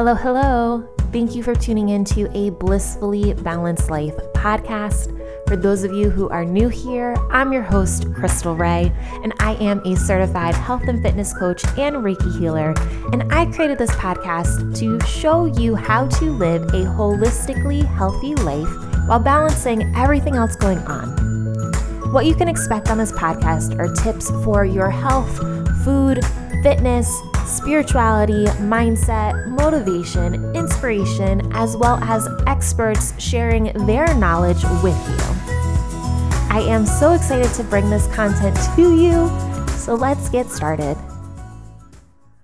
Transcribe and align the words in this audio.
Hello, 0.00 0.14
hello. 0.14 0.88
Thank 1.12 1.34
you 1.34 1.42
for 1.42 1.54
tuning 1.54 1.90
in 1.90 2.06
to 2.06 2.34
a 2.34 2.48
Blissfully 2.48 3.34
Balanced 3.34 3.90
Life 3.90 4.16
podcast. 4.32 5.14
For 5.46 5.56
those 5.56 5.84
of 5.84 5.92
you 5.92 6.08
who 6.08 6.26
are 6.30 6.42
new 6.42 6.70
here, 6.70 7.14
I'm 7.30 7.52
your 7.52 7.60
host, 7.60 8.06
Crystal 8.14 8.56
Ray, 8.56 8.90
and 9.22 9.34
I 9.40 9.56
am 9.56 9.80
a 9.84 9.94
certified 9.96 10.54
health 10.54 10.84
and 10.88 11.02
fitness 11.02 11.34
coach 11.34 11.62
and 11.76 11.96
Reiki 11.96 12.38
healer. 12.38 12.72
And 13.12 13.30
I 13.30 13.44
created 13.44 13.76
this 13.76 13.90
podcast 13.90 14.74
to 14.78 14.98
show 15.06 15.44
you 15.44 15.74
how 15.74 16.06
to 16.06 16.30
live 16.30 16.62
a 16.68 16.86
holistically 16.86 17.84
healthy 17.84 18.34
life 18.36 18.70
while 19.06 19.20
balancing 19.20 19.94
everything 19.94 20.34
else 20.34 20.56
going 20.56 20.78
on. 20.78 21.10
What 22.10 22.24
you 22.24 22.34
can 22.34 22.48
expect 22.48 22.88
on 22.88 22.96
this 22.96 23.12
podcast 23.12 23.78
are 23.78 23.94
tips 24.02 24.30
for 24.44 24.64
your 24.64 24.88
health, 24.88 25.36
food, 25.84 26.24
fitness, 26.62 27.20
spirituality, 27.50 28.44
mindset, 28.62 29.46
motivation, 29.48 30.54
inspiration, 30.54 31.50
as 31.52 31.76
well 31.76 32.02
as 32.04 32.28
experts 32.46 33.12
sharing 33.20 33.64
their 33.86 34.14
knowledge 34.14 34.62
with 34.82 34.96
you. 35.08 35.18
I 36.52 36.64
am 36.68 36.86
so 36.86 37.12
excited 37.12 37.52
to 37.54 37.64
bring 37.64 37.90
this 37.90 38.06
content 38.14 38.56
to 38.76 38.94
you, 38.96 39.28
so 39.76 39.94
let's 39.94 40.28
get 40.28 40.48
started. 40.50 40.96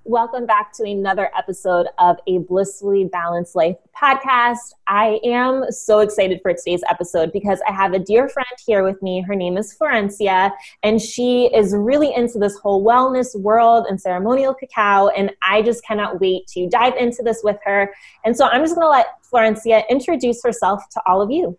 Welcome 0.09 0.47
back 0.47 0.73
to 0.75 0.85
another 0.85 1.33
episode 1.37 1.89
of 1.99 2.19
a 2.29 2.39
Blissfully 2.39 3.07
Balanced 3.07 3.57
Life 3.57 3.75
podcast. 4.01 4.73
I 4.87 5.19
am 5.25 5.65
so 5.73 5.99
excited 5.99 6.39
for 6.43 6.55
today's 6.55 6.85
episode 6.89 7.33
because 7.33 7.61
I 7.69 7.73
have 7.73 7.93
a 7.93 7.99
dear 7.99 8.29
friend 8.29 8.47
here 8.65 8.85
with 8.85 9.03
me. 9.03 9.21
Her 9.21 9.35
name 9.35 9.57
is 9.57 9.77
Florencia, 9.77 10.53
and 10.85 11.03
she 11.03 11.47
is 11.53 11.75
really 11.75 12.15
into 12.15 12.39
this 12.39 12.57
whole 12.57 12.85
wellness 12.85 13.37
world 13.41 13.87
and 13.89 14.01
ceremonial 14.01 14.55
cacao. 14.55 15.09
And 15.09 15.33
I 15.43 15.63
just 15.63 15.85
cannot 15.85 16.21
wait 16.21 16.47
to 16.55 16.69
dive 16.69 16.95
into 16.95 17.25
this 17.25 17.41
with 17.43 17.59
her. 17.65 17.93
And 18.25 18.37
so 18.37 18.47
I'm 18.47 18.63
just 18.63 18.77
going 18.77 18.87
to 18.87 18.91
let 18.91 19.09
Florencia 19.29 19.83
introduce 19.91 20.41
herself 20.41 20.85
to 20.93 21.03
all 21.05 21.21
of 21.21 21.33
you. 21.33 21.59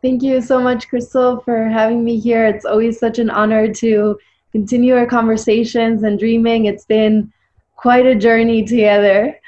Thank 0.00 0.22
you 0.22 0.40
so 0.40 0.58
much, 0.58 0.88
Crystal, 0.88 1.40
for 1.40 1.68
having 1.68 2.02
me 2.02 2.18
here. 2.18 2.46
It's 2.46 2.64
always 2.64 2.98
such 2.98 3.18
an 3.18 3.28
honor 3.28 3.70
to 3.74 4.18
continue 4.52 4.96
our 4.96 5.06
conversations 5.06 6.02
and 6.02 6.18
dreaming. 6.18 6.66
It's 6.66 6.84
been 6.84 7.32
quite 7.76 8.06
a 8.06 8.14
journey 8.14 8.64
together. 8.64 9.38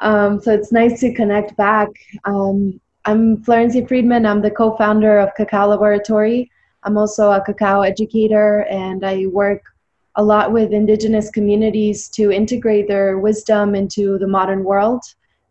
Um, 0.00 0.40
so 0.40 0.52
it's 0.52 0.72
nice 0.72 1.00
to 1.00 1.14
connect 1.14 1.56
back. 1.56 1.88
Um, 2.24 2.80
I'm 3.04 3.38
Florencia 3.38 3.86
Fridman. 3.88 4.28
I'm 4.28 4.42
the 4.42 4.50
co 4.50 4.76
founder 4.76 5.18
of 5.18 5.34
Cacao 5.36 5.68
Laboratory. 5.68 6.50
I'm 6.82 6.98
also 6.98 7.30
a 7.30 7.40
cacao 7.40 7.80
educator, 7.80 8.64
and 8.70 9.04
I 9.04 9.26
work 9.26 9.62
a 10.16 10.22
lot 10.22 10.52
with 10.52 10.72
indigenous 10.72 11.30
communities 11.30 12.08
to 12.10 12.30
integrate 12.30 12.88
their 12.88 13.18
wisdom 13.18 13.74
into 13.74 14.18
the 14.18 14.26
modern 14.26 14.64
world 14.64 15.02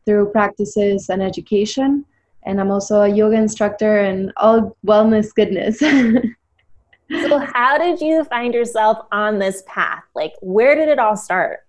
through 0.06 0.32
practices 0.32 1.10
and 1.10 1.22
education. 1.22 2.06
And 2.44 2.60
I'm 2.60 2.72
also 2.72 3.02
a 3.02 3.08
yoga 3.08 3.38
instructor 3.38 4.00
and 4.00 4.32
all 4.38 4.78
wellness 4.86 5.34
goodness. 5.34 5.82
so 7.12 7.40
how 7.40 7.78
did 7.78 8.02
you 8.02 8.24
find 8.26 8.54
yourself 8.54 9.06
on 9.12 9.40
this 9.40 9.64
path? 9.68 10.04
Like 10.16 10.34
where 10.42 10.76
did 10.76 10.90
it 10.90 11.00
all 11.00 11.16
start? 11.16 11.60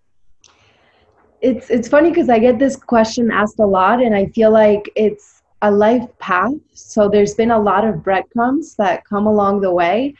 It's 1.42 1.70
it's 1.70 1.88
funny 1.88 2.10
because 2.10 2.30
i 2.30 2.38
get 2.38 2.58
this 2.58 2.76
question 2.76 3.30
asked 3.30 3.58
a 3.58 3.66
lot 3.66 4.02
and 4.02 4.14
i 4.14 4.26
feel 4.26 4.50
like 4.50 4.90
it's 4.96 5.42
a 5.62 5.70
life 5.70 6.06
path. 6.18 6.52
So 6.72 7.08
there's 7.08 7.34
been 7.34 7.50
a 7.50 7.58
lot 7.58 7.84
of 7.84 8.02
breadcrumbs 8.02 8.74
that 8.76 9.04
come 9.04 9.26
along 9.26 9.60
the 9.60 9.72
way. 9.72 10.14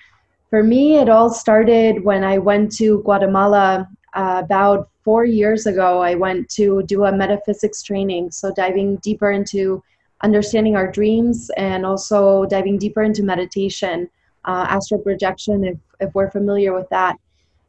For 0.51 0.63
me 0.63 0.97
it 0.97 1.09
all 1.09 1.31
started 1.31 2.05
when 2.05 2.23
i 2.23 2.39
went 2.39 2.73
to 2.77 3.03
guatemala 3.03 3.89
uh, 4.15 4.43
about 4.45 4.89
four 5.05 5.25
years 5.25 5.67
ago. 5.67 6.01
I 6.01 6.15
went 6.15 6.49
to 6.51 6.83
do 6.83 7.05
a 7.05 7.13
metaphysics 7.13 7.83
training 7.83 8.31
so 8.31 8.53
diving 8.53 8.97
deeper 8.97 9.31
into 9.31 9.83
understanding 10.23 10.77
our 10.77 10.91
dreams 10.91 11.51
and 11.57 11.87
also 11.87 12.47
diving 12.47 12.79
deeper 12.79 13.03
into 13.03 13.23
meditation 13.23 14.09
uh, 14.47 14.67
astral 14.69 15.01
projection, 15.01 15.65
if, 15.65 15.79
if 16.01 16.15
we're 16.15 16.31
familiar 16.31 16.73
with 16.73 16.89
that. 16.91 17.17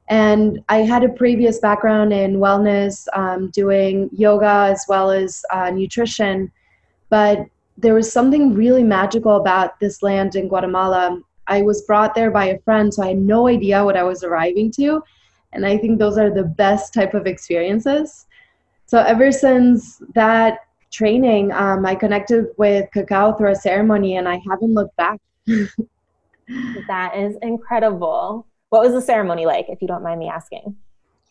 And 0.09 0.63
I 0.69 0.77
had 0.77 1.03
a 1.03 1.09
previous 1.09 1.59
background 1.59 2.13
in 2.13 2.37
wellness, 2.37 3.07
um, 3.13 3.49
doing 3.49 4.09
yoga 4.13 4.69
as 4.71 4.85
well 4.87 5.11
as 5.11 5.43
uh, 5.51 5.69
nutrition. 5.69 6.51
But 7.09 7.45
there 7.77 7.93
was 7.93 8.11
something 8.11 8.53
really 8.53 8.83
magical 8.83 9.35
about 9.35 9.79
this 9.79 10.01
land 10.01 10.35
in 10.35 10.47
Guatemala. 10.47 11.21
I 11.47 11.61
was 11.61 11.81
brought 11.83 12.15
there 12.15 12.31
by 12.31 12.45
a 12.45 12.59
friend, 12.59 12.93
so 12.93 13.03
I 13.03 13.09
had 13.09 13.17
no 13.17 13.47
idea 13.47 13.83
what 13.83 13.97
I 13.97 14.03
was 14.03 14.23
arriving 14.23 14.71
to. 14.71 15.03
And 15.53 15.65
I 15.65 15.77
think 15.77 15.99
those 15.99 16.17
are 16.17 16.33
the 16.33 16.43
best 16.43 16.93
type 16.93 17.13
of 17.13 17.27
experiences. 17.27 18.25
So 18.85 18.99
ever 18.99 19.31
since 19.31 20.01
that 20.13 20.59
training, 20.91 21.51
um, 21.51 21.85
I 21.85 21.95
connected 21.95 22.47
with 22.57 22.89
cacao 22.91 23.33
through 23.33 23.51
a 23.51 23.55
ceremony, 23.55 24.15
and 24.15 24.27
I 24.27 24.41
haven't 24.49 24.73
looked 24.73 24.95
back. 24.95 25.19
That 26.87 27.17
is 27.17 27.35
incredible. 27.41 28.47
What 28.69 28.83
was 28.83 28.93
the 28.93 29.01
ceremony 29.01 29.45
like, 29.45 29.67
if 29.69 29.81
you 29.81 29.87
don't 29.87 30.03
mind 30.03 30.19
me 30.19 30.29
asking? 30.29 30.75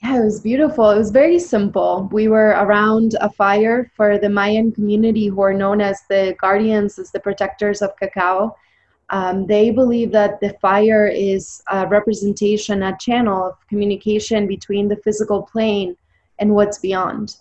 Yeah, 0.02 0.20
it 0.20 0.24
was 0.24 0.40
beautiful. 0.40 0.90
It 0.90 0.98
was 0.98 1.10
very 1.10 1.38
simple. 1.38 2.08
We 2.12 2.28
were 2.28 2.50
around 2.50 3.16
a 3.20 3.30
fire 3.30 3.90
for 3.96 4.18
the 4.18 4.28
Mayan 4.28 4.72
community 4.72 5.28
who 5.28 5.40
are 5.40 5.54
known 5.54 5.80
as 5.80 6.00
the 6.10 6.36
guardians, 6.40 6.98
as 6.98 7.10
the 7.10 7.20
protectors 7.20 7.80
of 7.80 7.96
cacao. 7.96 8.54
Um, 9.10 9.46
they 9.46 9.70
believe 9.70 10.12
that 10.12 10.40
the 10.40 10.54
fire 10.60 11.06
is 11.06 11.62
a 11.70 11.86
representation, 11.86 12.82
a 12.82 12.96
channel 12.98 13.46
of 13.46 13.66
communication 13.68 14.46
between 14.46 14.88
the 14.88 14.96
physical 14.96 15.42
plane 15.42 15.96
and 16.38 16.54
what's 16.54 16.78
beyond. 16.78 17.36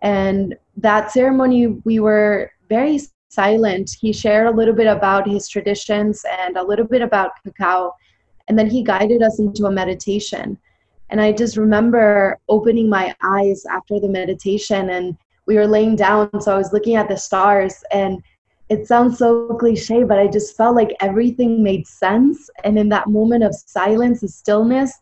And 0.00 0.56
that 0.76 1.10
ceremony, 1.10 1.66
we 1.66 2.00
were 2.00 2.52
very 2.68 3.00
silent. 3.28 3.96
He 4.00 4.12
shared 4.12 4.46
a 4.46 4.56
little 4.56 4.74
bit 4.74 4.86
about 4.86 5.28
his 5.28 5.48
traditions 5.48 6.24
and 6.40 6.56
a 6.56 6.64
little 6.64 6.86
bit 6.86 7.02
about 7.02 7.32
cacao. 7.44 7.94
And 8.48 8.58
then 8.58 8.68
he 8.68 8.82
guided 8.82 9.22
us 9.22 9.38
into 9.38 9.66
a 9.66 9.70
meditation. 9.70 10.58
And 11.10 11.20
I 11.20 11.32
just 11.32 11.56
remember 11.56 12.38
opening 12.48 12.88
my 12.88 13.14
eyes 13.22 13.64
after 13.66 14.00
the 14.00 14.08
meditation 14.08 14.90
and 14.90 15.16
we 15.46 15.56
were 15.56 15.66
laying 15.66 15.96
down. 15.96 16.40
So 16.40 16.54
I 16.54 16.58
was 16.58 16.72
looking 16.72 16.96
at 16.96 17.08
the 17.08 17.16
stars 17.16 17.82
and 17.92 18.22
it 18.68 18.86
sounds 18.86 19.16
so 19.16 19.54
cliche, 19.54 20.04
but 20.04 20.18
I 20.18 20.26
just 20.26 20.56
felt 20.56 20.76
like 20.76 20.94
everything 21.00 21.62
made 21.62 21.86
sense. 21.86 22.50
And 22.64 22.78
in 22.78 22.90
that 22.90 23.08
moment 23.08 23.44
of 23.44 23.54
silence 23.54 24.20
and 24.20 24.30
stillness, 24.30 24.92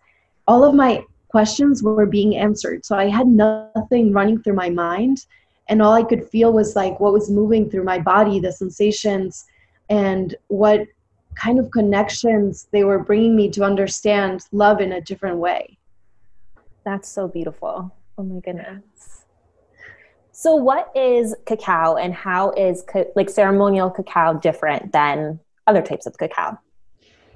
all 0.46 0.62
of 0.62 0.74
my 0.74 1.04
questions 1.28 1.82
were 1.82 2.06
being 2.06 2.36
answered. 2.36 2.84
So 2.86 2.96
I 2.96 3.08
had 3.08 3.26
nothing 3.26 4.12
running 4.12 4.40
through 4.40 4.54
my 4.54 4.70
mind 4.70 5.26
and 5.68 5.82
all 5.82 5.92
I 5.92 6.02
could 6.02 6.28
feel 6.28 6.52
was 6.52 6.76
like 6.76 7.00
what 7.00 7.12
was 7.12 7.30
moving 7.30 7.68
through 7.68 7.84
my 7.84 7.98
body, 7.98 8.40
the 8.40 8.52
sensations, 8.52 9.44
and 9.88 10.34
what 10.48 10.86
kind 11.34 11.58
of 11.58 11.70
connections 11.70 12.68
they 12.72 12.84
were 12.84 12.98
bringing 12.98 13.36
me 13.36 13.50
to 13.50 13.62
understand 13.62 14.44
love 14.52 14.80
in 14.80 14.92
a 14.92 15.00
different 15.00 15.38
way. 15.38 15.76
That's 16.84 17.08
so 17.08 17.28
beautiful. 17.28 17.92
Oh 18.16 18.22
my 18.22 18.40
goodness. 18.40 19.24
So, 20.32 20.54
what 20.54 20.92
is 20.94 21.34
cacao, 21.46 21.96
and 21.96 22.12
how 22.12 22.50
is 22.52 22.84
ca- 22.86 23.10
like 23.16 23.30
ceremonial 23.30 23.90
cacao 23.90 24.34
different 24.34 24.92
than 24.92 25.40
other 25.66 25.82
types 25.82 26.06
of 26.06 26.16
cacao? 26.18 26.58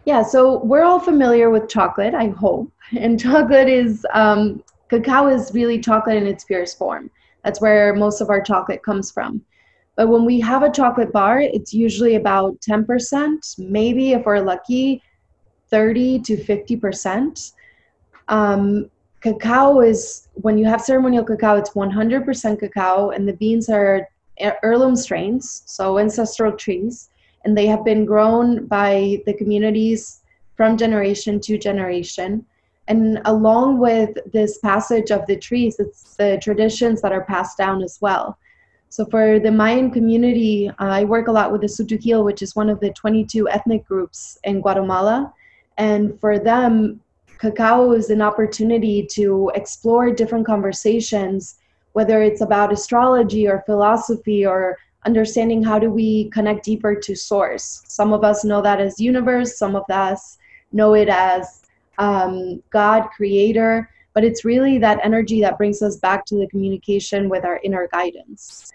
Yeah, 0.04 0.22
so 0.22 0.58
we're 0.64 0.82
all 0.82 1.00
familiar 1.00 1.50
with 1.50 1.68
chocolate, 1.68 2.14
I 2.14 2.28
hope. 2.28 2.70
And 2.96 3.20
chocolate 3.20 3.68
is, 3.68 4.04
um, 4.12 4.62
cacao 4.88 5.28
is 5.28 5.52
really 5.54 5.78
chocolate 5.78 6.16
in 6.16 6.26
its 6.26 6.44
purest 6.44 6.76
form. 6.76 7.10
That's 7.44 7.60
where 7.60 7.94
most 7.94 8.20
of 8.20 8.30
our 8.30 8.40
chocolate 8.40 8.82
comes 8.82 9.10
from. 9.10 9.42
But 9.96 10.08
when 10.08 10.24
we 10.24 10.40
have 10.40 10.62
a 10.62 10.70
chocolate 10.70 11.12
bar, 11.12 11.40
it's 11.40 11.74
usually 11.74 12.14
about 12.14 12.60
10%, 12.60 13.58
maybe 13.58 14.12
if 14.12 14.24
we're 14.24 14.40
lucky, 14.40 15.02
30 15.70 16.20
to 16.20 16.36
50%. 16.36 17.52
Um, 18.28 18.90
cacao 19.20 19.80
is, 19.80 20.28
when 20.34 20.56
you 20.56 20.64
have 20.64 20.80
ceremonial 20.80 21.24
cacao, 21.24 21.56
it's 21.56 21.70
100% 21.70 22.58
cacao, 22.58 23.10
and 23.10 23.28
the 23.28 23.34
beans 23.34 23.68
are 23.68 24.08
heirloom 24.38 24.96
strains, 24.96 25.62
so 25.66 25.98
ancestral 25.98 26.52
trees, 26.52 27.10
and 27.44 27.56
they 27.56 27.66
have 27.66 27.84
been 27.84 28.04
grown 28.04 28.66
by 28.66 29.22
the 29.26 29.34
communities 29.34 30.20
from 30.56 30.76
generation 30.76 31.40
to 31.40 31.58
generation. 31.58 32.44
And 32.90 33.22
along 33.24 33.78
with 33.78 34.18
this 34.32 34.58
passage 34.58 35.12
of 35.12 35.24
the 35.26 35.36
trees, 35.36 35.78
it's 35.78 36.16
the 36.16 36.40
traditions 36.42 37.00
that 37.02 37.12
are 37.12 37.24
passed 37.24 37.56
down 37.56 37.84
as 37.84 37.98
well. 38.00 38.36
So 38.88 39.04
for 39.04 39.38
the 39.38 39.52
Mayan 39.52 39.92
community, 39.92 40.68
uh, 40.68 40.74
I 40.78 41.04
work 41.04 41.28
a 41.28 41.32
lot 41.32 41.52
with 41.52 41.60
the 41.60 41.68
Tz'utujil, 41.68 42.24
which 42.24 42.42
is 42.42 42.56
one 42.56 42.68
of 42.68 42.80
the 42.80 42.90
22 42.90 43.48
ethnic 43.48 43.86
groups 43.86 44.38
in 44.42 44.60
Guatemala. 44.60 45.32
And 45.78 46.18
for 46.18 46.40
them, 46.40 47.00
cacao 47.38 47.92
is 47.92 48.10
an 48.10 48.20
opportunity 48.20 49.06
to 49.12 49.52
explore 49.54 50.10
different 50.10 50.44
conversations, 50.44 51.60
whether 51.92 52.24
it's 52.24 52.40
about 52.40 52.72
astrology 52.72 53.46
or 53.46 53.62
philosophy 53.66 54.44
or 54.44 54.76
understanding 55.06 55.62
how 55.62 55.78
do 55.78 55.90
we 55.92 56.28
connect 56.30 56.64
deeper 56.64 56.96
to 56.96 57.14
source. 57.14 57.84
Some 57.86 58.12
of 58.12 58.24
us 58.24 58.44
know 58.44 58.60
that 58.62 58.80
as 58.80 58.98
universe, 58.98 59.56
some 59.56 59.76
of 59.76 59.84
us 59.88 60.38
know 60.72 60.94
it 60.94 61.08
as 61.08 61.62
um, 62.00 62.60
God, 62.70 63.08
creator, 63.14 63.88
but 64.14 64.24
it's 64.24 64.44
really 64.44 64.78
that 64.78 64.98
energy 65.04 65.40
that 65.42 65.56
brings 65.56 65.82
us 65.82 65.96
back 65.96 66.24
to 66.26 66.36
the 66.36 66.48
communication 66.48 67.28
with 67.28 67.44
our 67.44 67.60
inner 67.62 67.88
guidance. 67.92 68.72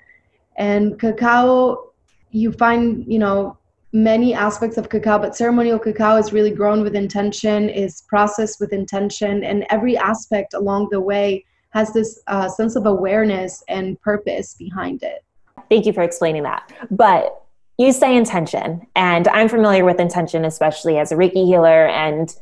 And 0.56 0.98
cacao, 0.98 1.92
you 2.32 2.54
find, 2.54 3.04
you 3.12 3.20
know, 3.20 3.58
many 3.92 4.34
aspects 4.34 4.78
of 4.78 4.90
cacao, 4.90 5.18
but 5.18 5.36
ceremonial 5.36 5.80
cacao 5.80 6.18
is 6.18 6.32
really 6.32 6.52
grown 6.52 6.82
with 6.84 6.96
intention, 6.96 7.68
is 7.70 8.04
processed 8.08 8.60
with 8.60 8.72
intention, 8.72 9.44
and 9.44 9.66
every 9.70 9.98
aspect 9.98 10.54
along 10.54 10.90
the 10.92 11.02
way 11.02 11.44
has 11.72 11.92
this 11.92 12.22
uh, 12.28 12.48
sense 12.48 12.76
of 12.78 12.86
awareness 12.86 13.64
and 13.68 14.00
purpose 14.02 14.54
behind 14.54 15.04
it. 15.04 15.24
Thank 15.70 15.86
you 15.86 15.94
for 15.94 16.04
explaining 16.04 16.44
that. 16.44 16.72
But 16.92 17.42
you 17.78 17.92
say 17.92 18.16
intention, 18.16 18.88
and 18.96 19.28
I'm 19.30 19.50
familiar 19.50 19.84
with 19.84 20.00
intention, 20.00 20.46
especially 20.46 20.98
as 20.98 21.12
a 21.12 21.16
Reiki 21.16 21.46
healer. 21.46 21.88
And 21.88 22.34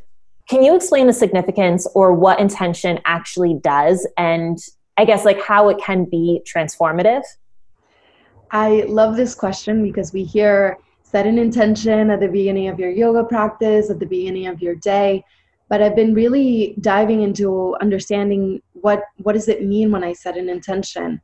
can 0.49 0.61
you 0.63 0.75
explain 0.75 1.07
the 1.07 1.13
significance 1.13 1.87
or 1.95 2.13
what 2.13 2.39
intention 2.39 2.99
actually 3.05 3.59
does, 3.61 4.07
and 4.17 4.57
I 4.97 5.05
guess 5.05 5.25
like 5.25 5.41
how 5.41 5.69
it 5.69 5.77
can 5.77 6.05
be 6.05 6.41
transformative? 6.45 7.23
I 8.51 8.83
love 8.87 9.15
this 9.15 9.33
question 9.33 9.81
because 9.83 10.13
we 10.13 10.23
hear 10.23 10.77
set 11.01 11.25
an 11.25 11.37
intention 11.37 12.09
at 12.09 12.19
the 12.19 12.27
beginning 12.27 12.67
of 12.67 12.79
your 12.79 12.91
yoga 12.91 13.23
practice, 13.23 13.89
at 13.89 13.99
the 13.99 14.05
beginning 14.05 14.47
of 14.47 14.61
your 14.61 14.75
day. 14.75 15.23
But 15.69 15.81
I've 15.81 15.95
been 15.95 16.13
really 16.13 16.75
diving 16.81 17.21
into 17.21 17.75
understanding 17.81 18.61
what 18.73 19.03
what 19.17 19.33
does 19.33 19.47
it 19.47 19.65
mean 19.65 19.91
when 19.91 20.03
I 20.03 20.13
set 20.13 20.37
an 20.37 20.49
intention, 20.49 21.21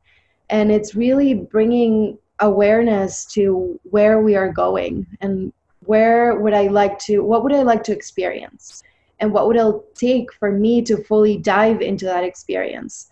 and 0.48 0.72
it's 0.72 0.94
really 0.94 1.34
bringing 1.34 2.18
awareness 2.40 3.26
to 3.26 3.78
where 3.84 4.22
we 4.22 4.34
are 4.34 4.50
going 4.50 5.06
and 5.20 5.52
where 5.80 6.36
would 6.36 6.54
I 6.54 6.68
like 6.68 6.98
to 7.00 7.20
what 7.20 7.44
would 7.44 7.52
I 7.52 7.62
like 7.62 7.84
to 7.84 7.92
experience 7.92 8.82
and 9.20 9.32
what 9.32 9.46
would 9.46 9.56
it 9.56 9.94
take 9.94 10.32
for 10.32 10.50
me 10.50 10.82
to 10.82 11.02
fully 11.04 11.36
dive 11.36 11.80
into 11.80 12.04
that 12.06 12.24
experience. 12.24 13.08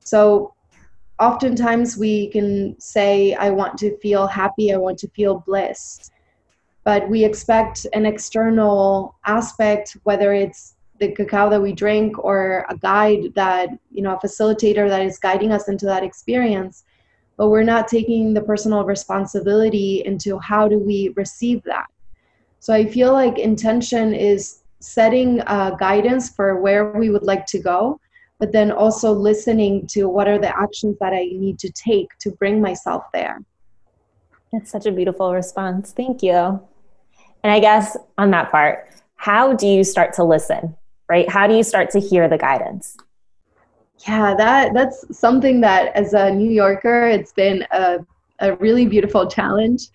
So 0.00 0.54
oftentimes 1.18 1.96
we 1.96 2.28
can 2.28 2.78
say 2.80 3.34
I 3.34 3.50
want 3.50 3.78
to 3.78 3.96
feel 3.98 4.26
happy, 4.26 4.72
I 4.72 4.76
want 4.76 4.98
to 4.98 5.08
feel 5.08 5.42
bliss 5.46 6.10
but 6.84 7.08
we 7.08 7.24
expect 7.24 7.86
an 7.92 8.06
external 8.06 9.16
aspect 9.24 9.96
whether 10.04 10.32
it's 10.32 10.74
the 10.98 11.12
cacao 11.12 11.50
that 11.50 11.60
we 11.60 11.72
drink 11.72 12.18
or 12.18 12.66
a 12.68 12.76
guide 12.76 13.32
that 13.34 13.68
you 13.90 14.02
know 14.02 14.14
a 14.14 14.26
facilitator 14.26 14.88
that 14.88 15.02
is 15.02 15.18
guiding 15.18 15.52
us 15.52 15.68
into 15.68 15.86
that 15.86 16.02
experience 16.02 16.84
but 17.36 17.48
we're 17.48 17.62
not 17.62 17.88
taking 17.88 18.34
the 18.34 18.42
personal 18.42 18.84
responsibility 18.84 20.02
into 20.04 20.38
how 20.38 20.68
do 20.68 20.78
we 20.78 21.12
receive 21.16 21.62
that 21.64 21.86
so 22.60 22.72
i 22.72 22.84
feel 22.84 23.12
like 23.12 23.38
intention 23.38 24.14
is 24.14 24.61
setting 24.82 25.40
uh, 25.42 25.70
guidance 25.78 26.30
for 26.30 26.60
where 26.60 26.92
we 26.92 27.10
would 27.10 27.24
like 27.24 27.46
to 27.46 27.58
go 27.58 27.98
but 28.38 28.50
then 28.50 28.72
also 28.72 29.12
listening 29.12 29.86
to 29.86 30.08
what 30.08 30.26
are 30.26 30.38
the 30.38 30.56
actions 30.58 30.96
that 31.00 31.12
i 31.12 31.24
need 31.32 31.58
to 31.58 31.70
take 31.70 32.08
to 32.18 32.30
bring 32.32 32.60
myself 32.60 33.04
there 33.12 33.38
that's 34.52 34.70
such 34.70 34.86
a 34.86 34.92
beautiful 34.92 35.32
response 35.32 35.92
thank 35.92 36.22
you 36.22 36.60
and 37.42 37.52
I 37.52 37.60
guess 37.60 37.96
on 38.18 38.30
that 38.30 38.50
part, 38.50 38.88
how 39.16 39.52
do 39.52 39.66
you 39.66 39.84
start 39.84 40.12
to 40.14 40.24
listen, 40.24 40.76
right? 41.08 41.28
How 41.28 41.46
do 41.46 41.54
you 41.54 41.62
start 41.62 41.90
to 41.90 42.00
hear 42.00 42.28
the 42.28 42.38
guidance? 42.38 42.96
Yeah, 44.06 44.34
that 44.36 44.74
that's 44.74 45.16
something 45.16 45.60
that 45.60 45.94
as 45.94 46.12
a 46.12 46.30
New 46.30 46.50
Yorker, 46.50 47.06
it's 47.06 47.32
been 47.32 47.64
a, 47.70 48.04
a 48.40 48.56
really 48.56 48.86
beautiful 48.86 49.28
challenge. 49.28 49.88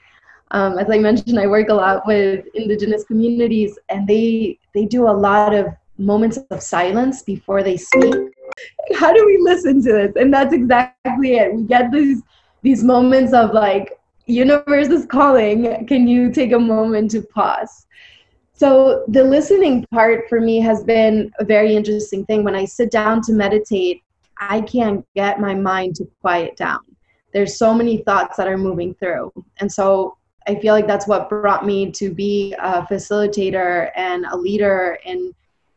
Um, 0.52 0.78
as 0.78 0.90
I 0.90 0.98
mentioned, 0.98 1.38
I 1.38 1.48
work 1.48 1.68
a 1.68 1.74
lot 1.74 2.08
with 2.08 2.46
indigenous 2.54 3.04
communities, 3.04 3.78
and 3.90 4.08
they 4.08 4.60
they 4.78 4.86
do 4.86 5.10
a 5.10 5.18
lot 5.28 5.56
of 5.56 5.68
moments 5.98 6.38
of 6.52 6.62
silence 6.62 7.24
before 7.24 7.64
they 7.64 7.78
speak. 7.78 8.14
How 8.96 9.12
do 9.12 9.26
we 9.26 9.40
listen 9.42 9.84
to 9.84 9.92
this? 9.92 10.14
And 10.16 10.32
that's 10.32 10.54
exactly 10.54 11.38
it. 11.38 11.54
We 11.54 11.64
get 11.64 11.92
these 11.92 12.22
these 12.62 12.84
moments 12.84 13.34
of 13.34 13.54
like 13.54 13.98
universe 14.28 14.90
is 14.90 15.06
calling 15.06 15.88
can 15.88 16.08
you 16.08 16.32
take 16.32 16.52
a 16.52 16.60
moment 16.60 17.10
to 17.12 17.22
pause 17.22 17.88
so 18.54 19.06
the 19.08 19.24
listening 19.24 19.86
part 19.94 20.28
for 20.28 20.42
me 20.42 20.60
has 20.60 20.84
been 20.84 21.32
a 21.40 21.46
very 21.46 21.74
interesting 21.74 22.26
thing 22.26 22.44
when 22.44 22.56
i 22.56 22.66
sit 22.66 22.92
down 22.92 23.22
to 23.22 23.32
meditate 23.32 24.04
i 24.40 24.60
can't 24.60 25.06
get 25.16 25.40
my 25.40 25.54
mind 25.54 25.96
to 25.96 26.04
quiet 26.20 26.58
down 26.58 26.80
there's 27.32 27.58
so 27.58 27.74
many 27.74 28.00
thoughts 28.00 28.36
that 28.36 28.50
are 28.50 28.58
moving 28.58 28.94
through 28.96 29.32
and 29.62 29.72
so 29.72 30.17
i 30.48 30.56
feel 30.56 30.74
like 30.74 30.88
that's 30.88 31.08
what 31.08 31.30
brought 31.30 31.66
me 31.66 31.92
to 31.92 32.14
be 32.14 32.54
a 32.60 32.82
facilitator 32.84 33.92
and 33.96 34.26
a 34.26 34.36
leader 34.36 34.98
in 35.06 35.34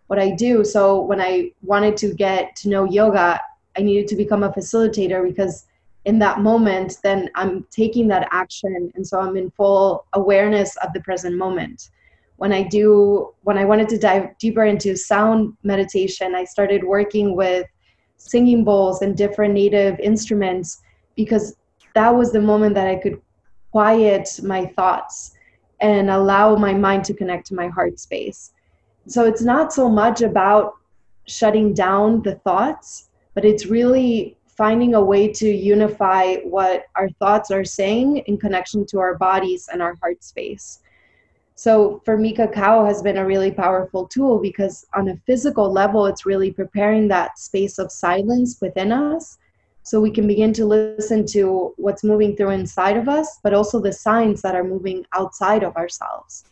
what 0.07 0.19
i 0.19 0.31
do 0.31 0.65
so 0.65 1.01
when 1.01 1.21
i 1.21 1.51
wanted 1.63 1.97
to 1.97 2.15
get 2.15 2.55
to 2.57 2.69
know 2.69 2.85
yoga 2.85 3.41
i 3.77 3.83
needed 3.83 4.09
to 4.09 4.17
become 4.17 4.43
a 4.43 4.53
facilitator 4.53 5.27
because 5.27 5.67
in 6.05 6.19
that 6.19 6.41
moment, 6.41 6.99
then 7.03 7.29
I'm 7.35 7.67
taking 7.71 8.09
that 8.09 8.29
action. 8.31 8.91
And 8.95 9.07
so 9.07 9.21
I'm 9.21 9.37
in 9.37 9.51
full 9.51 10.07
awareness 10.15 10.77
of 10.77 10.93
the 10.93 11.01
present 11.01 11.37
moment. 11.37 11.91
When 12.37 12.53
I 12.53 12.63
do, 12.63 13.35
when 13.43 13.59
I 13.59 13.67
wanted 13.67 13.89
to 13.91 13.99
dive 13.99 14.37
deeper 14.39 14.65
into 14.65 14.97
sound 14.97 15.55
meditation, 15.63 16.35
I 16.35 16.45
started 16.45 16.83
working 16.83 17.37
with 17.37 17.67
singing 18.17 18.65
bowls 18.65 19.03
and 19.03 19.17
different 19.17 19.53
native 19.55 19.99
instruments 20.01 20.81
because 21.17 21.57
that 21.95 22.11
was 22.11 22.33
the 22.33 22.41
moment 22.41 22.75
that 22.77 22.87
I 22.87 22.97
could 22.97 23.21
quiet 23.71 24.29
my 24.43 24.67
thoughts 24.67 25.35
and 25.81 26.11
allow 26.11 26.57
my 26.57 26.75
mind 26.75 27.05
to 27.05 27.15
connect 27.15 27.47
to 27.47 27.55
my 27.55 27.69
heart 27.69 27.99
space. 27.99 28.53
So 29.07 29.25
it's 29.25 29.43
not 29.43 29.73
so 29.73 29.89
much 29.89 30.21
about 30.21 30.75
shutting 31.27 31.73
down 31.73 32.23
the 32.23 32.35
thoughts, 32.37 33.09
but 33.35 33.45
it's 33.45 33.67
really 33.67 34.37
finding 34.47 34.95
a 34.95 35.01
way 35.03 35.27
to 35.27 35.49
unify 35.49 36.37
what 36.39 36.85
our 36.95 37.09
thoughts 37.19 37.51
are 37.51 37.65
saying 37.65 38.19
in 38.27 38.37
connection 38.37 38.85
to 38.85 38.99
our 38.99 39.17
bodies 39.17 39.69
and 39.73 39.81
our 39.81 39.95
heart 40.03 40.23
space. 40.23 40.81
So 41.55 42.01
for 42.05 42.17
me, 42.17 42.33
cacao 42.33 42.85
has 42.85 43.03
been 43.03 43.19
a 43.19 43.27
really 43.27 43.51
powerful 43.51 44.07
tool 44.07 44.39
because 44.39 44.87
on 44.95 45.09
a 45.09 45.17
physical 45.27 45.73
level, 45.73 46.07
it's 46.07 46.27
really 46.27 46.51
preparing 46.51 47.09
that 47.09 47.39
space 47.39 47.79
of 47.79 47.91
silence 47.93 48.59
within 48.61 48.93
us 48.93 49.39
so 49.83 50.01
we 50.01 50.11
can 50.11 50.27
begin 50.27 50.53
to 50.55 50.65
listen 50.65 51.27
to 51.27 51.75
what's 51.77 52.05
moving 52.05 52.37
through 52.37 52.51
inside 52.51 52.97
of 52.97 53.09
us, 53.09 53.39
but 53.43 53.55
also 53.55 53.81
the 53.81 53.93
signs 53.93 54.43
that 54.43 54.55
are 54.55 54.65
moving 54.65 55.05
outside 55.15 55.63
of 55.63 55.77
ourselves. 55.77 56.45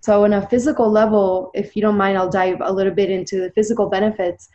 So, 0.00 0.24
on 0.24 0.32
a 0.32 0.48
physical 0.48 0.90
level, 0.90 1.50
if 1.54 1.76
you 1.76 1.82
don't 1.82 1.96
mind, 1.96 2.18
I'll 2.18 2.30
dive 2.30 2.58
a 2.60 2.72
little 2.72 2.94
bit 2.94 3.10
into 3.10 3.40
the 3.40 3.52
physical 3.52 3.88
benefits 3.88 4.48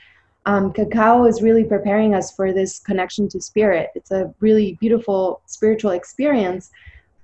um, 0.48 0.72
cacao 0.72 1.26
is 1.26 1.42
really 1.42 1.66
preparing 1.66 2.16
us 2.16 2.34
for 2.34 2.54
this 2.54 2.80
connection 2.80 3.28
to 3.30 3.42
spirit. 3.42 3.90
It's 3.96 4.12
a 4.12 4.34
really 4.40 4.78
beautiful 4.80 5.42
spiritual 5.46 5.92
experience, 5.92 6.72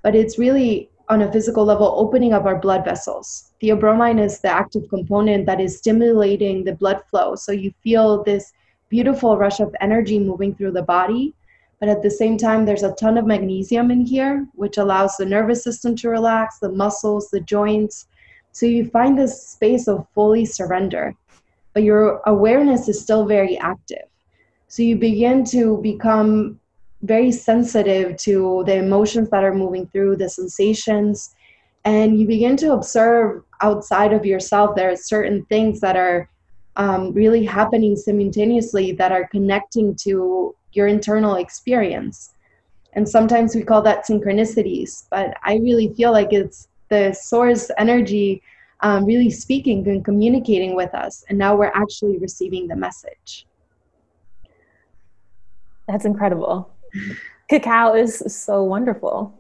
but 0.01 0.13
it's 0.13 0.38
really 0.38 0.89
on 1.07 1.21
a 1.21 1.31
physical 1.31 1.63
level 1.63 1.95
opening 1.97 2.33
up 2.33 2.43
our 2.43 2.59
blood 2.59 2.83
vessels. 2.83 3.53
Theobromine 3.62 4.21
is 4.21 4.41
the 4.41 4.50
active 4.50 4.89
component 4.89 5.45
that 5.45 5.62
is 5.62 5.77
stimulating 5.77 6.65
the 6.65 6.75
blood 6.75 7.01
flow. 7.09 7.35
So 7.35 7.53
you 7.53 7.73
feel 7.81 8.25
this 8.25 8.51
beautiful 8.95 9.38
rush 9.38 9.59
of 9.59 9.75
energy 9.88 10.19
moving 10.19 10.53
through 10.55 10.73
the 10.73 10.89
body. 10.97 11.33
But 11.79 11.89
at 11.89 12.03
the 12.03 12.12
same 12.21 12.38
time, 12.38 12.65
there's 12.65 12.83
a 12.83 12.93
ton 12.93 13.17
of 13.17 13.25
magnesium 13.25 13.91
in 13.91 14.05
here, 14.05 14.45
which 14.53 14.77
allows 14.77 15.17
the 15.17 15.25
nervous 15.25 15.63
system 15.63 15.95
to 15.97 16.09
relax, 16.09 16.59
the 16.59 16.69
muscles, 16.83 17.29
the 17.29 17.41
joints. 17.41 18.07
So 18.51 18.65
you 18.65 18.89
find 18.89 19.17
this 19.17 19.47
space 19.55 19.88
of 19.88 20.07
fully 20.13 20.45
surrender 20.45 21.15
but 21.73 21.83
your 21.83 22.21
awareness 22.25 22.88
is 22.88 23.01
still 23.01 23.25
very 23.25 23.57
active. 23.57 24.05
So 24.67 24.83
you 24.83 24.95
begin 24.95 25.43
to 25.45 25.79
become 25.81 26.59
very 27.01 27.31
sensitive 27.31 28.15
to 28.17 28.63
the 28.65 28.75
emotions 28.75 29.29
that 29.31 29.43
are 29.43 29.53
moving 29.53 29.88
through, 29.88 30.17
the 30.17 30.29
sensations, 30.29 31.35
and 31.83 32.17
you 32.19 32.25
begin 32.25 32.55
to 32.57 32.73
observe 32.73 33.43
outside 33.62 34.13
of 34.13 34.25
yourself. 34.25 34.75
There 34.75 34.91
are 34.91 34.95
certain 34.95 35.45
things 35.45 35.81
that 35.81 35.97
are 35.97 36.29
um, 36.75 37.13
really 37.13 37.46
happening 37.46 37.96
simultaneously 37.96 38.92
that 38.94 39.12
are 39.12 39.27
connecting 39.27 39.96
to 39.96 40.56
your 40.72 40.88
internal 40.88 41.36
experience. 41.36 42.34
And 42.94 43.08
sometimes 43.08 43.56
we 43.56 43.63
call 43.63 43.82
that 43.84 44.06
synchronicities, 44.06 45.06
but 45.10 45.36
I 45.44 45.58
really 45.58 45.94
feel 45.94 46.12
like 46.12 46.32
it's 46.32 46.68
the 46.89 47.13
source 47.13 47.72
energy 47.77 48.42
um, 48.82 49.06
really 49.06 49.30
speaking 49.30 49.88
and 49.88 50.03
communicating 50.03 50.75
with 50.75 50.94
us. 50.94 51.24
And 51.30 51.38
now 51.38 51.56
we're 51.56 51.72
actually 51.74 52.18
receiving 52.18 52.68
the 52.68 52.75
message. 52.75 53.48
That's 55.88 56.06
incredible. 56.06 56.70
Cacao 57.50 57.94
is 57.94 58.24
so 58.27 58.63
wonderful. 58.63 59.34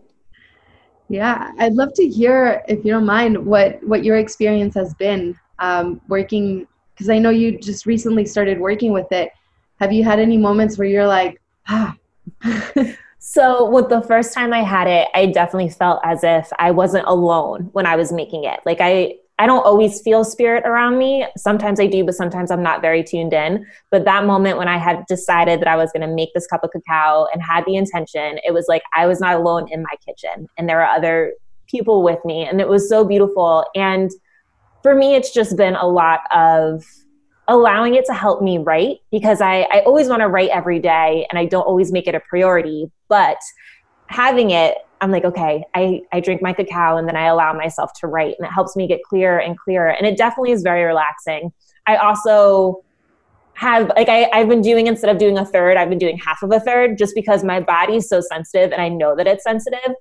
Yeah, 1.09 1.51
I'd 1.59 1.73
love 1.73 1.93
to 1.95 2.07
hear, 2.07 2.63
if 2.67 2.83
you 2.83 2.91
don't 2.91 3.05
mind, 3.05 3.45
what 3.45 3.83
what 3.83 4.03
your 4.03 4.17
experience 4.17 4.73
has 4.75 4.93
been 4.95 5.37
um, 5.59 6.01
working. 6.07 6.67
Because 6.93 7.09
I 7.09 7.19
know 7.19 7.29
you 7.29 7.57
just 7.57 7.85
recently 7.85 8.25
started 8.25 8.59
working 8.59 8.91
with 8.91 9.11
it. 9.11 9.31
Have 9.79 9.91
you 9.91 10.03
had 10.03 10.19
any 10.19 10.37
moments 10.37 10.77
where 10.77 10.87
you're 10.87 11.07
like, 11.07 11.41
ah? 11.67 11.95
So, 13.25 13.69
with 13.69 13.87
the 13.87 14.01
first 14.01 14.33
time 14.33 14.51
I 14.51 14.63
had 14.63 14.85
it, 14.85 15.07
I 15.15 15.27
definitely 15.27 15.69
felt 15.69 16.01
as 16.03 16.25
if 16.25 16.51
I 16.59 16.71
wasn't 16.71 17.07
alone 17.07 17.69
when 17.71 17.85
I 17.85 17.95
was 17.95 18.11
making 18.11 18.43
it. 18.43 18.59
Like 18.65 18.79
I 18.81 19.15
I 19.39 19.47
don't 19.47 19.65
always 19.65 20.01
feel 20.01 20.25
spirit 20.25 20.65
around 20.65 20.97
me. 20.97 21.25
Sometimes 21.37 21.79
I 21.79 21.87
do, 21.87 22.03
but 22.03 22.15
sometimes 22.15 22.51
I'm 22.51 22.61
not 22.61 22.81
very 22.81 23.01
tuned 23.01 23.31
in. 23.31 23.65
But 23.91 24.03
that 24.03 24.25
moment 24.25 24.57
when 24.57 24.67
I 24.67 24.77
had 24.77 25.05
decided 25.07 25.61
that 25.61 25.69
I 25.69 25.77
was 25.77 25.89
going 25.93 26.07
to 26.07 26.13
make 26.13 26.33
this 26.33 26.45
cup 26.47 26.65
of 26.65 26.71
cacao 26.71 27.27
and 27.33 27.41
had 27.41 27.63
the 27.65 27.77
intention, 27.77 28.39
it 28.43 28.53
was 28.53 28.65
like 28.67 28.83
I 28.93 29.07
was 29.07 29.21
not 29.21 29.35
alone 29.35 29.67
in 29.71 29.81
my 29.83 29.95
kitchen 30.05 30.47
and 30.57 30.67
there 30.67 30.77
were 30.77 30.85
other 30.85 31.33
people 31.67 32.03
with 32.03 32.23
me. 32.25 32.45
And 32.45 32.59
it 32.59 32.67
was 32.67 32.89
so 32.89 33.05
beautiful. 33.05 33.65
And 33.73 34.11
for 34.83 34.93
me, 34.93 35.15
it's 35.15 35.33
just 35.33 35.57
been 35.57 35.75
a 35.75 35.87
lot 35.87 36.21
of 36.31 36.83
allowing 37.47 37.95
it 37.95 38.05
to 38.05 38.13
help 38.13 38.41
me 38.41 38.57
write 38.57 38.99
because 39.11 39.41
I, 39.41 39.61
I 39.63 39.79
always 39.81 40.07
want 40.07 40.21
to 40.21 40.27
write 40.27 40.49
every 40.49 40.79
day 40.79 41.25
and 41.29 41.39
I 41.39 41.45
don't 41.45 41.63
always 41.63 41.91
make 41.91 42.07
it 42.07 42.15
a 42.15 42.21
priority. 42.21 42.91
But 43.09 43.37
having 44.07 44.51
it 44.51 44.77
I'm 45.03 45.11
like, 45.11 45.25
okay, 45.25 45.65
I, 45.75 46.01
I 46.13 46.21
drink 46.21 46.41
my 46.41 46.53
cacao 46.53 46.95
and 46.95 47.05
then 47.09 47.17
I 47.17 47.25
allow 47.25 47.51
myself 47.51 47.91
to 47.99 48.07
write 48.07 48.35
and 48.39 48.47
it 48.47 48.53
helps 48.53 48.77
me 48.77 48.87
get 48.87 49.03
clearer 49.03 49.37
and 49.37 49.59
clearer. 49.59 49.89
And 49.89 50.07
it 50.07 50.17
definitely 50.17 50.51
is 50.51 50.61
very 50.61 50.83
relaxing. 50.83 51.51
I 51.85 51.97
also 51.97 52.85
have 53.55 53.91
like 53.97 54.07
I, 54.07 54.29
I've 54.31 54.47
been 54.47 54.61
doing 54.61 54.87
instead 54.87 55.09
of 55.09 55.17
doing 55.17 55.37
a 55.37 55.45
third, 55.45 55.75
I've 55.75 55.89
been 55.89 55.97
doing 55.97 56.17
half 56.17 56.41
of 56.41 56.53
a 56.53 56.59
third 56.61 56.97
just 56.97 57.15
because 57.15 57.43
my 57.43 57.59
body's 57.59 58.07
so 58.07 58.21
sensitive 58.21 58.71
and 58.71 58.81
I 58.81 58.87
know 58.87 59.13
that 59.17 59.27
it's 59.27 59.43
sensitive. 59.43 59.91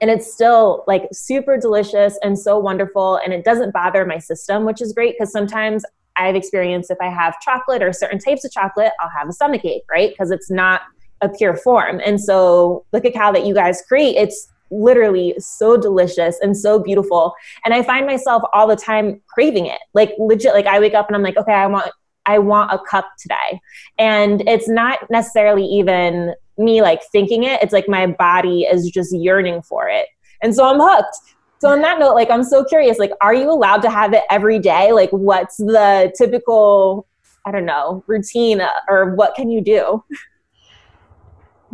And 0.00 0.10
it's 0.10 0.32
still 0.32 0.84
like 0.86 1.08
super 1.12 1.56
delicious 1.56 2.18
and 2.22 2.38
so 2.38 2.58
wonderful. 2.58 3.20
And 3.24 3.32
it 3.32 3.44
doesn't 3.44 3.72
bother 3.72 4.04
my 4.06 4.18
system, 4.18 4.64
which 4.64 4.80
is 4.80 4.92
great 4.92 5.16
because 5.18 5.32
sometimes 5.32 5.84
I've 6.16 6.36
experienced 6.36 6.90
if 6.90 6.98
I 7.00 7.08
have 7.08 7.40
chocolate 7.40 7.82
or 7.82 7.92
certain 7.92 8.18
types 8.18 8.44
of 8.44 8.52
chocolate, 8.52 8.92
I'll 9.00 9.10
have 9.16 9.28
a 9.28 9.32
stomach 9.32 9.64
ache, 9.64 9.84
right? 9.90 10.10
Because 10.10 10.30
it's 10.30 10.50
not 10.50 10.82
a 11.20 11.28
pure 11.28 11.56
form. 11.56 12.00
And 12.04 12.20
so 12.20 12.84
the 12.92 13.00
cacao 13.00 13.32
that 13.32 13.46
you 13.46 13.54
guys 13.54 13.82
create, 13.86 14.16
it's 14.16 14.48
literally 14.70 15.34
so 15.38 15.76
delicious 15.76 16.38
and 16.40 16.56
so 16.56 16.78
beautiful. 16.78 17.34
And 17.64 17.74
I 17.74 17.82
find 17.82 18.06
myself 18.06 18.42
all 18.52 18.66
the 18.66 18.76
time 18.76 19.20
craving 19.28 19.66
it. 19.66 19.80
Like 19.94 20.12
legit, 20.18 20.54
like 20.54 20.66
I 20.66 20.80
wake 20.80 20.94
up 20.94 21.08
and 21.08 21.16
I'm 21.16 21.22
like, 21.22 21.36
okay, 21.36 21.52
I 21.52 21.66
want 21.66 21.90
I 22.26 22.38
want 22.38 22.72
a 22.72 22.78
cup 22.78 23.08
today. 23.18 23.60
And 23.98 24.46
it's 24.48 24.68
not 24.68 25.10
necessarily 25.10 25.64
even 25.64 26.34
me 26.60 26.82
like 26.82 27.00
thinking 27.10 27.44
it. 27.44 27.62
It's 27.62 27.72
like 27.72 27.88
my 27.88 28.06
body 28.06 28.62
is 28.62 28.90
just 28.90 29.16
yearning 29.16 29.62
for 29.62 29.88
it. 29.88 30.06
And 30.42 30.54
so 30.54 30.64
I'm 30.64 30.78
hooked. 30.80 31.16
So 31.60 31.68
on 31.68 31.82
that 31.82 31.98
note, 31.98 32.14
like 32.14 32.30
I'm 32.30 32.44
so 32.44 32.64
curious, 32.64 32.98
like 32.98 33.12
are 33.20 33.34
you 33.34 33.50
allowed 33.50 33.82
to 33.82 33.90
have 33.90 34.12
it 34.14 34.22
every 34.30 34.58
day? 34.58 34.92
Like 34.92 35.10
what's 35.10 35.56
the 35.56 36.12
typical 36.16 37.06
I 37.46 37.50
don't 37.50 37.64
know, 37.64 38.04
routine 38.06 38.62
or 38.88 39.14
what 39.14 39.34
can 39.34 39.50
you 39.50 39.62
do? 39.62 40.04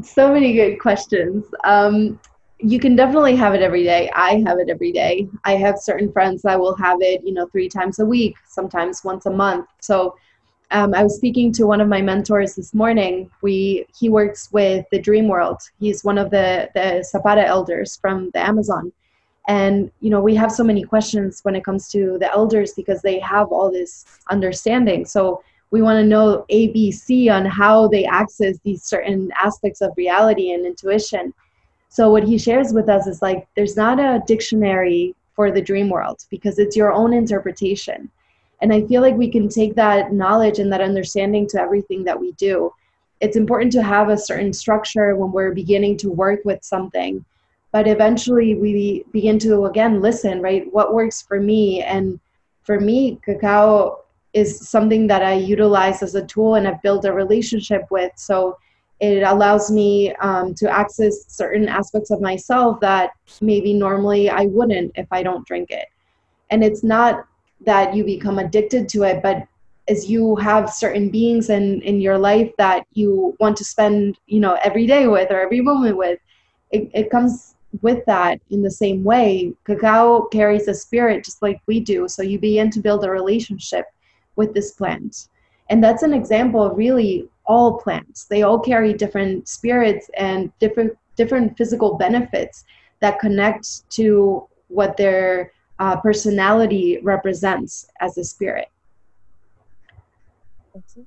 so 0.03 0.33
many 0.33 0.53
good 0.53 0.79
questions. 0.79 1.47
Um, 1.65 2.21
you 2.59 2.79
can 2.79 2.97
definitely 2.97 3.37
have 3.37 3.55
it 3.55 3.63
every 3.63 3.85
day. 3.85 4.11
I 4.15 4.43
have 4.47 4.59
it 4.59 4.71
every 4.71 4.93
day. 4.93 5.29
I 5.45 5.57
have 5.57 5.79
certain 5.79 6.11
friends 6.11 6.43
that 6.43 6.59
will 6.59 6.77
have 6.77 6.99
it, 7.01 7.23
you 7.25 7.33
know, 7.33 7.47
three 7.49 7.69
times 7.69 7.99
a 7.99 8.05
week, 8.05 8.35
sometimes 8.49 9.05
once 9.05 9.27
a 9.27 9.31
month. 9.31 9.67
So 9.81 10.15
um, 10.71 10.95
I 10.95 11.03
was 11.03 11.17
speaking 11.17 11.53
to 11.53 11.67
one 11.67 11.81
of 11.81 11.89
my 11.89 12.03
mentors 12.03 12.57
this 12.57 12.75
morning. 12.75 13.31
We 13.43 13.87
he 13.99 14.09
works 14.09 14.51
with 14.53 14.85
the 14.91 14.99
Dream 14.99 15.29
World. 15.29 15.61
He's 15.79 16.03
one 16.03 16.19
of 16.19 16.31
the 16.31 16.69
the 16.75 17.07
Sápara 17.15 17.45
elders 17.45 17.97
from 17.97 18.31
the 18.35 18.41
Amazon, 18.41 18.93
and 19.47 19.91
you 20.01 20.11
know 20.11 20.21
we 20.21 20.35
have 20.35 20.51
so 20.51 20.65
many 20.65 20.83
questions 20.83 21.41
when 21.45 21.55
it 21.55 21.65
comes 21.65 21.89
to 21.91 22.19
the 22.19 22.33
elders 22.33 22.73
because 22.75 23.01
they 23.03 23.21
have 23.21 23.49
all 23.53 23.71
this 23.71 24.05
understanding. 24.31 25.05
So 25.05 25.43
we 25.71 25.83
want 25.83 25.99
to 25.99 26.07
know 26.07 26.45
ABC 26.51 27.31
on 27.33 27.45
how 27.45 27.89
they 27.89 28.05
access 28.05 28.59
these 28.65 28.83
certain 28.83 29.31
aspects 29.41 29.81
of 29.81 29.93
reality 29.97 30.53
and 30.53 30.67
intuition. 30.67 31.33
So 31.89 32.11
what 32.11 32.25
he 32.25 32.39
shares 32.39 32.73
with 32.73 32.89
us 32.89 33.07
is 33.07 33.23
like 33.23 33.47
there's 33.55 33.77
not 33.77 34.01
a 34.01 34.23
dictionary 34.27 35.15
for 35.35 35.51
the 35.51 35.63
dream 35.63 35.91
world 35.91 36.25
because 36.31 36.59
it's 36.59 36.77
your 36.77 36.93
own 36.93 37.13
interpretation. 37.13 38.11
And 38.61 38.73
I 38.73 38.87
feel 38.87 39.03
like 39.03 39.17
we 39.17 39.31
can 39.31 39.49
take 39.49 39.75
that 39.75 40.13
knowledge 40.13 40.59
and 40.59 40.73
that 40.73 40.81
understanding 40.81 41.47
to 41.49 41.61
everything 41.61 42.05
that 42.05 42.19
we 42.19 42.33
do. 42.33 42.73
It's 43.21 43.37
important 43.37 43.73
to 43.73 43.83
have 43.83 44.09
a 44.09 44.19
certain 44.19 44.53
structure 44.53 45.15
when 45.17 45.33
we're 45.33 45.55
beginning 45.55 45.97
to 45.99 46.11
work 46.11 46.41
with 46.45 46.65
something. 46.65 47.25
But 47.73 47.87
eventually 47.87 48.55
we 48.55 49.05
begin 49.13 49.39
to 49.41 49.67
again 49.67 50.01
listen, 50.01 50.41
right? 50.41 50.71
What 50.73 50.95
works 50.95 51.23
for 51.23 51.41
me? 51.41 51.83
And 51.83 52.19
for 52.63 52.81
me, 52.81 53.19
cacao 53.25 54.01
is 54.33 54.69
something 54.69 55.07
that 55.07 55.23
I 55.23 55.35
utilize 55.35 56.03
as 56.03 56.15
a 56.15 56.27
tool 56.27 56.57
and 56.57 56.67
I've 56.69 56.83
built 56.83 57.05
a 57.05 57.13
relationship 57.13 57.83
with. 57.91 58.13
So 58.17 58.59
it 59.01 59.23
allows 59.23 59.71
me 59.71 60.15
um, 60.17 60.55
to 60.55 60.71
access 60.71 61.25
certain 61.29 61.69
aspects 61.69 62.11
of 62.11 62.21
myself 62.21 62.81
that 62.81 63.11
maybe 63.41 63.75
normally 63.75 64.31
I 64.31 64.47
wouldn't 64.47 64.93
if 64.95 65.07
I 65.11 65.23
don't 65.23 65.47
drink 65.47 65.71
it. 65.71 65.87
And 66.51 66.65
it's 66.65 66.83
not 66.83 67.27
that 67.65 67.95
you 67.95 68.05
become 68.05 68.39
addicted 68.39 68.89
to 68.91 69.03
it, 69.05 69.23
but 69.23 69.47
as 69.89 70.11
you 70.11 70.37
have 70.37 70.71
certain 70.71 71.11
beings 71.11 71.49
in, 71.49 71.81
in 71.83 72.01
your 72.01 72.19
life 72.19 72.51
that 72.59 72.87
you 72.93 73.37
want 73.39 73.57
to 73.57 73.65
spend, 73.65 74.19
you 74.27 74.41
know, 74.41 74.59
every 74.65 74.87
day 74.87 75.07
with 75.07 75.31
or 75.31 75.41
every 75.41 75.61
moment 75.61 75.97
with, 75.97 76.19
it, 76.71 76.91
it 76.93 77.11
comes 77.11 77.55
with 77.83 78.05
that 78.07 78.41
in 78.51 78.63
the 78.63 78.71
same 78.71 79.05
way. 79.05 79.53
Cacao 79.65 80.23
carries 80.33 80.67
a 80.69 80.75
spirit 80.75 81.25
just 81.25 81.41
like 81.43 81.61
we 81.67 81.81
do. 81.81 82.09
So 82.09 82.23
you 82.23 82.39
begin 82.39 82.71
to 82.71 82.81
build 82.81 83.05
a 83.05 83.11
relationship 83.11 83.87
with 84.35 84.55
this 84.55 84.73
plant. 84.73 85.29
And 85.71 85.83
that's 85.83 86.03
an 86.03 86.13
example 86.13 86.63
of 86.63 86.77
really 86.77 87.29
all 87.47 87.79
plants. 87.79 88.25
They 88.25 88.43
all 88.43 88.59
carry 88.59 88.93
different 88.93 89.49
spirits 89.49 90.11
and 90.17 90.53
different 90.59 90.97
different 91.17 91.57
physical 91.57 91.97
benefits 91.97 92.65
that 93.01 93.19
connect 93.19 93.89
to 93.91 94.47
what 94.69 94.97
their 94.97 95.53
uh, 95.79 95.97
personality 96.01 96.99
represents 97.03 97.87
as 98.01 98.17
a 98.19 98.25
spirit. 98.25 98.69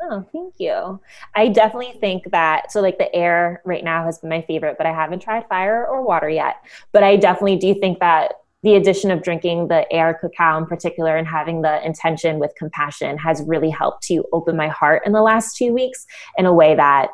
No, 0.01 0.25
thank 0.31 0.55
you. 0.57 0.99
I 1.35 1.49
definitely 1.49 1.99
think 1.99 2.31
that 2.31 2.71
so 2.71 2.81
like 2.81 2.97
the 2.97 3.13
air 3.15 3.61
right 3.65 3.83
now 3.83 4.03
has 4.05 4.17
been 4.19 4.29
my 4.29 4.41
favorite, 4.41 4.77
but 4.77 4.87
I 4.87 4.93
haven't 4.93 5.21
tried 5.21 5.47
fire 5.47 5.87
or 5.87 6.03
water 6.03 6.29
yet. 6.29 6.57
But 6.91 7.03
I 7.03 7.15
definitely 7.17 7.57
do 7.57 7.75
think 7.75 7.99
that 7.99 8.33
the 8.63 8.75
addition 8.75 9.09
of 9.09 9.23
drinking 9.23 9.67
the 9.67 9.91
air 9.91 10.13
cacao 10.19 10.57
in 10.57 10.65
particular 10.65 11.15
and 11.15 11.27
having 11.27 11.61
the 11.61 11.85
intention 11.85 12.39
with 12.39 12.53
compassion 12.57 13.17
has 13.17 13.41
really 13.43 13.69
helped 13.69 14.03
to 14.03 14.23
open 14.33 14.57
my 14.57 14.67
heart 14.67 15.03
in 15.05 15.11
the 15.11 15.21
last 15.21 15.55
two 15.55 15.71
weeks 15.71 16.05
in 16.37 16.45
a 16.45 16.53
way 16.53 16.75
that 16.75 17.09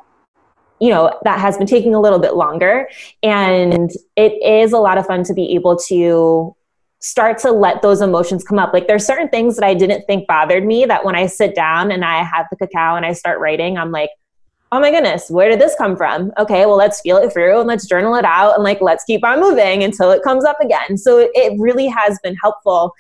you 0.79 0.89
know 0.89 1.17
that 1.23 1.39
has 1.39 1.57
been 1.57 1.67
taking 1.67 1.93
a 1.93 2.01
little 2.01 2.19
bit 2.19 2.35
longer 2.35 2.89
and 3.23 3.91
it 4.15 4.33
is 4.43 4.73
a 4.73 4.77
lot 4.77 4.97
of 4.97 5.05
fun 5.05 5.23
to 5.23 5.33
be 5.33 5.53
able 5.53 5.77
to 5.77 6.55
start 6.99 7.37
to 7.37 7.51
let 7.51 7.81
those 7.81 8.01
emotions 8.01 8.43
come 8.43 8.57
up 8.57 8.73
like 8.73 8.87
there's 8.87 9.05
certain 9.05 9.29
things 9.29 9.55
that 9.55 9.65
i 9.65 9.73
didn't 9.73 10.03
think 10.05 10.27
bothered 10.27 10.65
me 10.65 10.85
that 10.85 11.05
when 11.05 11.15
i 11.15 11.25
sit 11.25 11.53
down 11.53 11.91
and 11.91 12.03
i 12.03 12.23
have 12.23 12.45
the 12.49 12.55
cacao 12.55 12.95
and 12.95 13.05
i 13.05 13.13
start 13.13 13.39
writing 13.39 13.77
i'm 13.77 13.91
like 13.91 14.09
oh 14.75 14.79
my 14.79 14.91
goodness, 14.91 15.29
where 15.29 15.49
did 15.49 15.61
this 15.61 15.73
come 15.77 15.95
from? 15.95 16.33
Okay, 16.37 16.65
well, 16.65 16.75
let's 16.75 16.99
feel 16.99 17.15
it 17.17 17.31
through 17.31 17.59
and 17.59 17.67
let's 17.67 17.87
journal 17.87 18.15
it 18.15 18.25
out 18.25 18.55
and 18.55 18.63
like, 18.63 18.81
let's 18.81 19.05
keep 19.05 19.23
on 19.23 19.39
moving 19.39 19.83
until 19.83 20.11
it 20.11 20.21
comes 20.21 20.43
up 20.43 20.59
again. 20.59 20.97
So 20.97 21.29
it 21.33 21.57
really 21.59 21.87
has 21.87 22.19
been 22.23 22.35
helpful. 22.35 22.93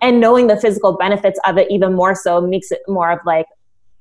And 0.00 0.18
knowing 0.18 0.46
the 0.46 0.58
physical 0.58 0.96
benefits 0.96 1.38
of 1.44 1.58
it 1.58 1.70
even 1.70 1.94
more 1.94 2.14
so 2.14 2.40
makes 2.40 2.70
it 2.70 2.80
more 2.88 3.10
of 3.10 3.18
like, 3.26 3.44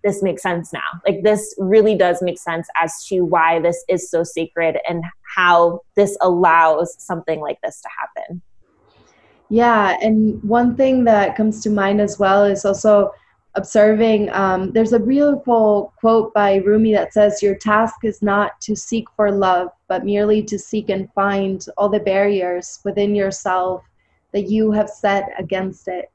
this 0.01 0.24
makes 0.24 0.41
sense 0.41 0.72
now. 0.72 0.79
Like, 1.05 1.24
this 1.24 1.53
really 1.58 1.93
does 1.93 2.22
make 2.22 2.39
sense 2.39 2.69
as 2.81 3.05
to 3.08 3.22
why 3.22 3.60
this 3.60 3.84
is 3.89 4.10
so 4.10 4.24
sacred 4.24 4.77
and 4.88 5.03
how 5.36 5.81
this 5.98 6.15
allows 6.22 6.96
something 7.03 7.41
like 7.41 7.58
this 7.62 7.81
to 7.81 7.89
happen. 8.00 8.41
Yeah. 9.50 9.98
And 10.01 10.41
one 10.44 10.75
thing 10.75 11.03
that 11.06 11.36
comes 11.36 11.62
to 11.63 11.70
mind 11.70 12.00
as 12.01 12.20
well 12.20 12.46
is 12.46 12.65
also 12.65 13.12
observing. 13.56 14.29
Um, 14.32 14.72
there's 14.72 14.94
a 14.94 15.00
beautiful 15.00 15.94
quote 16.00 16.34
by 16.34 16.58
Rumi 16.58 16.94
that 16.94 17.13
says, 17.13 17.41
Your 17.41 17.56
task 17.56 17.96
is 18.03 18.22
not 18.22 18.62
to 18.62 18.75
seek 18.75 19.06
for 19.15 19.32
love, 19.32 19.70
but 19.88 20.06
merely 20.06 20.44
to 20.44 20.60
seek 20.60 20.89
and 20.89 21.12
find 21.13 21.65
all 21.77 21.89
the 21.89 22.00
barriers 22.00 22.79
within 22.84 23.15
yourself 23.15 23.84
that 24.34 24.50
you 24.50 24.72
have 24.72 24.89
set 24.89 25.29
against 25.38 25.88
it. 25.88 26.12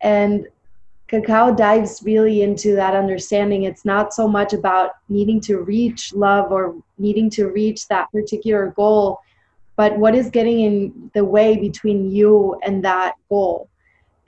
And 0.00 0.46
cacao 1.08 1.54
dives 1.54 2.02
really 2.04 2.42
into 2.42 2.76
that 2.76 2.94
understanding. 2.94 3.64
It's 3.64 3.84
not 3.84 4.14
so 4.14 4.28
much 4.28 4.52
about 4.52 4.92
needing 5.08 5.40
to 5.42 5.58
reach 5.58 6.14
love 6.14 6.52
or 6.52 6.76
needing 6.98 7.28
to 7.30 7.48
reach 7.48 7.88
that 7.88 8.10
particular 8.12 8.72
goal, 8.76 9.20
but 9.76 9.96
what 9.98 10.14
is 10.14 10.30
getting 10.30 10.60
in 10.60 11.10
the 11.14 11.24
way 11.24 11.56
between 11.56 12.10
you 12.10 12.58
and 12.62 12.84
that 12.84 13.14
goal 13.28 13.68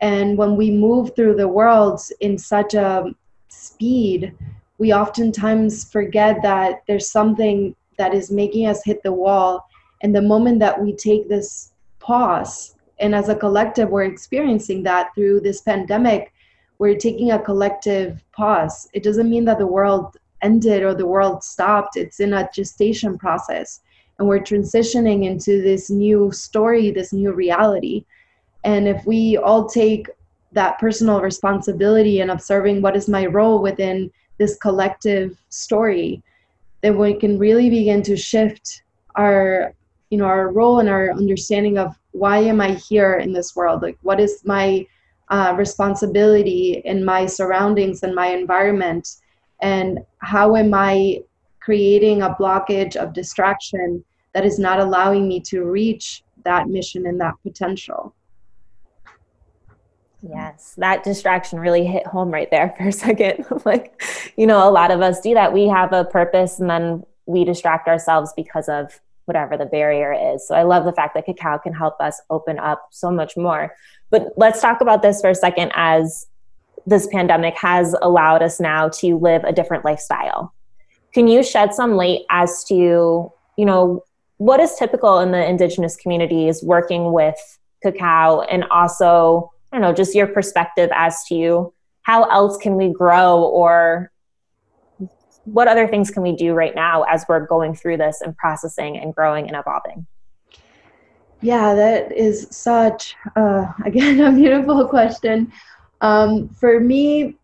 and 0.00 0.38
when 0.38 0.56
we 0.56 0.70
move 0.70 1.14
through 1.14 1.34
the 1.34 1.48
world 1.48 2.00
in 2.20 2.38
such 2.38 2.74
a 2.74 3.12
speed, 3.48 4.34
we 4.78 4.92
oftentimes 4.92 5.90
forget 5.90 6.40
that 6.42 6.82
there's 6.86 7.10
something 7.10 7.74
that 7.96 8.14
is 8.14 8.30
making 8.30 8.66
us 8.66 8.84
hit 8.84 9.02
the 9.02 9.12
wall. 9.12 9.66
And 10.02 10.14
the 10.14 10.22
moment 10.22 10.60
that 10.60 10.80
we 10.80 10.94
take 10.94 11.28
this 11.28 11.72
pause, 11.98 12.76
and 13.00 13.14
as 13.14 13.28
a 13.28 13.34
collective, 13.34 13.90
we're 13.90 14.04
experiencing 14.04 14.84
that 14.84 15.12
through 15.14 15.40
this 15.40 15.62
pandemic, 15.62 16.32
we're 16.78 16.96
taking 16.96 17.32
a 17.32 17.42
collective 17.42 18.22
pause. 18.30 18.88
It 18.92 19.02
doesn't 19.02 19.28
mean 19.28 19.44
that 19.46 19.58
the 19.58 19.66
world 19.66 20.16
ended 20.42 20.84
or 20.84 20.94
the 20.94 21.06
world 21.06 21.42
stopped, 21.42 21.96
it's 21.96 22.20
in 22.20 22.34
a 22.34 22.48
gestation 22.54 23.18
process. 23.18 23.80
And 24.18 24.26
we're 24.26 24.40
transitioning 24.40 25.24
into 25.24 25.62
this 25.62 25.90
new 25.90 26.32
story, 26.32 26.90
this 26.90 27.12
new 27.12 27.32
reality. 27.32 28.04
And 28.64 28.88
if 28.88 29.04
we 29.06 29.36
all 29.36 29.68
take 29.68 30.08
that 30.52 30.78
personal 30.78 31.20
responsibility 31.20 32.20
and 32.20 32.30
observing 32.30 32.82
what 32.82 32.96
is 32.96 33.08
my 33.08 33.26
role 33.26 33.62
within 33.62 34.10
this 34.38 34.56
collective 34.56 35.40
story, 35.50 36.22
then 36.82 36.96
we 36.96 37.14
can 37.14 37.38
really 37.38 37.70
begin 37.70 38.02
to 38.02 38.16
shift 38.16 38.82
our 39.16 39.74
you 40.10 40.18
know 40.18 40.24
our 40.24 40.50
role 40.50 40.78
and 40.80 40.88
our 40.88 41.10
understanding 41.12 41.76
of 41.76 41.94
why 42.12 42.38
am 42.38 42.60
i 42.60 42.72
here 42.72 43.16
in 43.16 43.32
this 43.32 43.54
world 43.54 43.82
like 43.82 43.98
what 44.02 44.20
is 44.20 44.42
my 44.44 44.86
uh, 45.30 45.54
responsibility 45.58 46.80
in 46.86 47.04
my 47.04 47.26
surroundings 47.26 48.02
and 48.02 48.14
my 48.14 48.28
environment 48.28 49.16
and 49.60 49.98
how 50.18 50.56
am 50.56 50.72
i 50.72 51.20
creating 51.60 52.22
a 52.22 52.34
blockage 52.40 52.96
of 52.96 53.12
distraction 53.12 54.02
that 54.34 54.44
is 54.44 54.58
not 54.58 54.78
allowing 54.78 55.28
me 55.28 55.40
to 55.40 55.64
reach 55.64 56.22
that 56.44 56.68
mission 56.68 57.06
and 57.06 57.20
that 57.20 57.34
potential 57.42 58.14
Yes, 60.22 60.74
that 60.78 61.04
distraction 61.04 61.60
really 61.60 61.86
hit 61.86 62.06
home 62.06 62.30
right 62.30 62.50
there 62.50 62.74
for 62.76 62.88
a 62.88 62.92
second. 62.92 63.46
like, 63.64 64.02
you 64.36 64.46
know, 64.46 64.68
a 64.68 64.70
lot 64.70 64.90
of 64.90 65.00
us 65.00 65.20
do 65.20 65.34
that. 65.34 65.52
We 65.52 65.68
have 65.68 65.92
a 65.92 66.04
purpose 66.04 66.58
and 66.58 66.68
then 66.68 67.04
we 67.26 67.44
distract 67.44 67.88
ourselves 67.88 68.32
because 68.36 68.68
of 68.68 69.00
whatever 69.26 69.56
the 69.56 69.66
barrier 69.66 70.34
is. 70.34 70.46
So 70.48 70.54
I 70.54 70.62
love 70.62 70.84
the 70.84 70.92
fact 70.92 71.14
that 71.14 71.26
cacao 71.26 71.58
can 71.58 71.74
help 71.74 72.00
us 72.00 72.20
open 72.30 72.58
up 72.58 72.88
so 72.90 73.10
much 73.10 73.36
more. 73.36 73.74
But 74.10 74.28
let's 74.36 74.62
talk 74.62 74.80
about 74.80 75.02
this 75.02 75.20
for 75.20 75.30
a 75.30 75.34
second 75.34 75.70
as 75.74 76.26
this 76.86 77.06
pandemic 77.08 77.54
has 77.58 77.94
allowed 78.00 78.42
us 78.42 78.58
now 78.58 78.88
to 78.88 79.18
live 79.18 79.44
a 79.44 79.52
different 79.52 79.84
lifestyle. 79.84 80.54
Can 81.12 81.28
you 81.28 81.42
shed 81.42 81.74
some 81.74 81.92
light 81.92 82.20
as 82.30 82.64
to, 82.64 83.30
you 83.58 83.64
know, 83.66 84.02
what 84.38 84.60
is 84.60 84.74
typical 84.76 85.18
in 85.18 85.32
the 85.32 85.46
indigenous 85.46 85.96
communities 85.96 86.62
working 86.62 87.12
with 87.12 87.36
cacao 87.82 88.40
and 88.42 88.64
also, 88.70 89.52
I 89.72 89.76
don't 89.76 89.82
know, 89.82 89.92
just 89.92 90.14
your 90.14 90.28
perspective 90.28 90.90
as 90.94 91.24
to 91.24 91.34
you, 91.34 91.74
how 92.02 92.24
else 92.24 92.56
can 92.56 92.76
we 92.76 92.92
grow 92.92 93.42
or 93.42 94.10
what 95.44 95.68
other 95.68 95.88
things 95.88 96.10
can 96.10 96.22
we 96.22 96.34
do 96.34 96.52
right 96.52 96.74
now 96.74 97.02
as 97.04 97.24
we're 97.28 97.46
going 97.46 97.74
through 97.74 97.96
this 97.96 98.20
and 98.20 98.36
processing 98.36 98.98
and 98.98 99.14
growing 99.14 99.48
and 99.48 99.56
evolving? 99.56 100.06
Yeah, 101.40 101.74
that 101.74 102.12
is 102.12 102.48
such, 102.50 103.14
uh, 103.36 103.66
again, 103.84 104.20
a 104.20 104.32
beautiful 104.32 104.86
question. 104.86 105.52
Um, 106.00 106.48
for 106.48 106.80
me, 106.80 107.36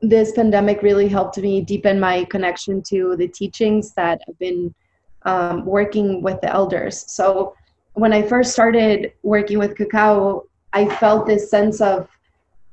this 0.00 0.32
pandemic 0.32 0.82
really 0.82 1.08
helped 1.08 1.38
me 1.38 1.60
deepen 1.60 1.98
my 1.98 2.24
connection 2.24 2.82
to 2.88 3.16
the 3.16 3.28
teachings 3.28 3.94
that 3.94 4.20
I've 4.28 4.38
been 4.38 4.74
um, 5.22 5.64
working 5.64 6.22
with 6.22 6.40
the 6.40 6.50
elders. 6.52 7.04
So 7.08 7.54
when 7.94 8.12
I 8.12 8.22
first 8.22 8.52
started 8.52 9.12
working 9.22 9.58
with 9.58 9.76
cacao, 9.76 10.44
I 10.72 10.88
felt 10.96 11.26
this 11.26 11.50
sense 11.50 11.80
of 11.80 12.08